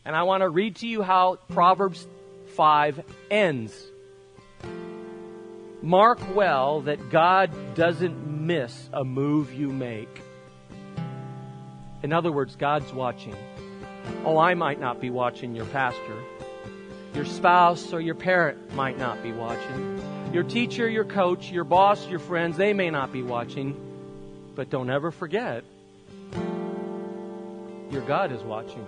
[0.06, 2.06] And I want to read to you how Proverbs
[2.60, 3.88] 5 ends.
[5.82, 10.22] Mark well that God doesn't miss a move you make.
[12.04, 13.34] In other words, God's watching.
[14.26, 16.22] Oh, I might not be watching your pastor.
[17.16, 20.02] Your spouse or your parent might not be watching.
[20.34, 23.74] Your teacher, your coach, your boss, your friends, they may not be watching.
[24.56, 25.64] But don't ever forget,
[27.90, 28.86] your God is watching.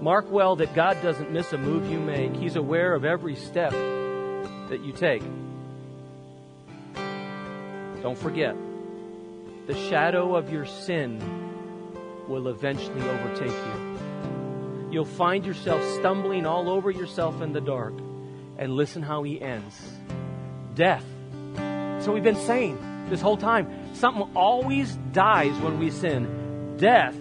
[0.00, 2.34] Mark well that God doesn't miss a move you make.
[2.36, 5.22] He's aware of every step that you take.
[8.02, 8.54] Don't forget,
[9.66, 11.18] the shadow of your sin
[12.28, 14.88] will eventually overtake you.
[14.90, 17.94] You'll find yourself stumbling all over yourself in the dark.
[18.56, 19.98] And listen how he ends
[20.74, 21.04] death.
[22.00, 26.76] So we've been saying this whole time something always dies when we sin.
[26.76, 27.16] Death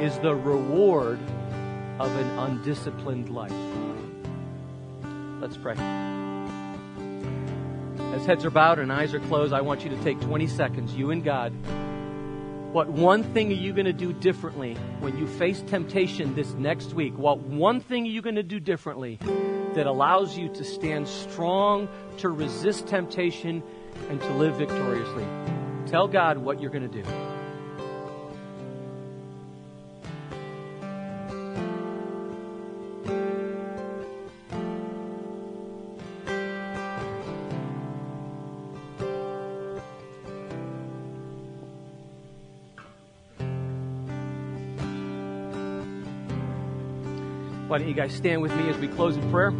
[0.00, 1.18] is the reward
[1.98, 3.52] of an undisciplined life.
[5.40, 5.76] Let's pray.
[8.14, 10.94] As heads are bowed and eyes are closed, I want you to take 20 seconds,
[10.94, 11.52] you and God.
[12.72, 16.92] What one thing are you going to do differently when you face temptation this next
[16.92, 17.16] week?
[17.16, 19.18] What one thing are you going to do differently
[19.74, 21.88] that allows you to stand strong,
[22.18, 23.62] to resist temptation,
[24.10, 25.26] and to live victoriously?
[25.86, 27.35] Tell God what you're going to do.
[47.68, 49.50] Why don't you guys stand with me as we close in prayer?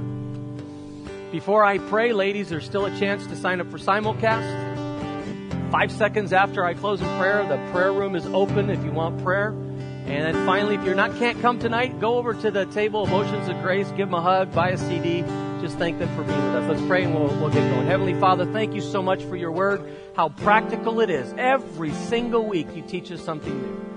[1.33, 5.71] Before I pray, ladies, there's still a chance to sign up for simulcast.
[5.73, 9.21] Five seconds after I close in prayer, the prayer room is open if you want
[9.25, 9.49] prayer.
[9.49, 13.13] And then finally, if you're not can't come tonight, go over to the table of
[13.13, 15.23] Oceans of Grace, give them a hug, buy a CD.
[15.61, 16.71] Just thank them for being with us.
[16.71, 17.89] Let's pray and we'll, we'll get going.
[17.89, 19.83] Heavenly Father, thank you so much for your word,
[20.15, 21.35] how practical it is.
[21.37, 23.96] Every single week you teach us something new.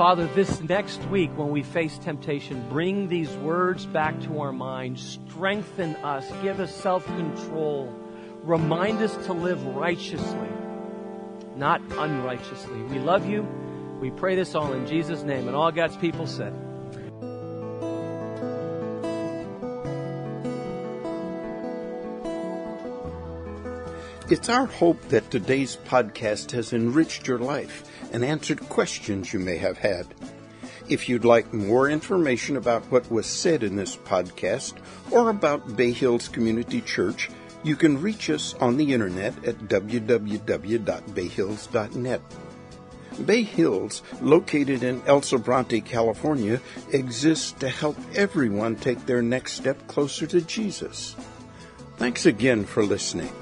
[0.00, 5.18] Father, this next week when we face temptation, bring these words back to our minds.
[5.28, 6.26] Strengthen us.
[6.42, 7.94] Give us self control.
[8.42, 10.48] Remind us to live righteously,
[11.54, 12.82] not unrighteously.
[12.84, 13.42] We love you.
[14.00, 15.48] We pray this all in Jesus' name.
[15.48, 16.54] And all God's people said,
[24.30, 29.56] It's our hope that today's podcast has enriched your life and answered questions you may
[29.56, 30.06] have had.
[30.88, 34.74] If you'd like more information about what was said in this podcast
[35.10, 37.28] or about Bay Hills Community Church,
[37.64, 42.22] you can reach us on the internet at www.bayhills.net.
[43.26, 46.60] Bay Hills, located in El Sobrante, California,
[46.92, 51.16] exists to help everyone take their next step closer to Jesus.
[51.96, 53.32] Thanks again for listening.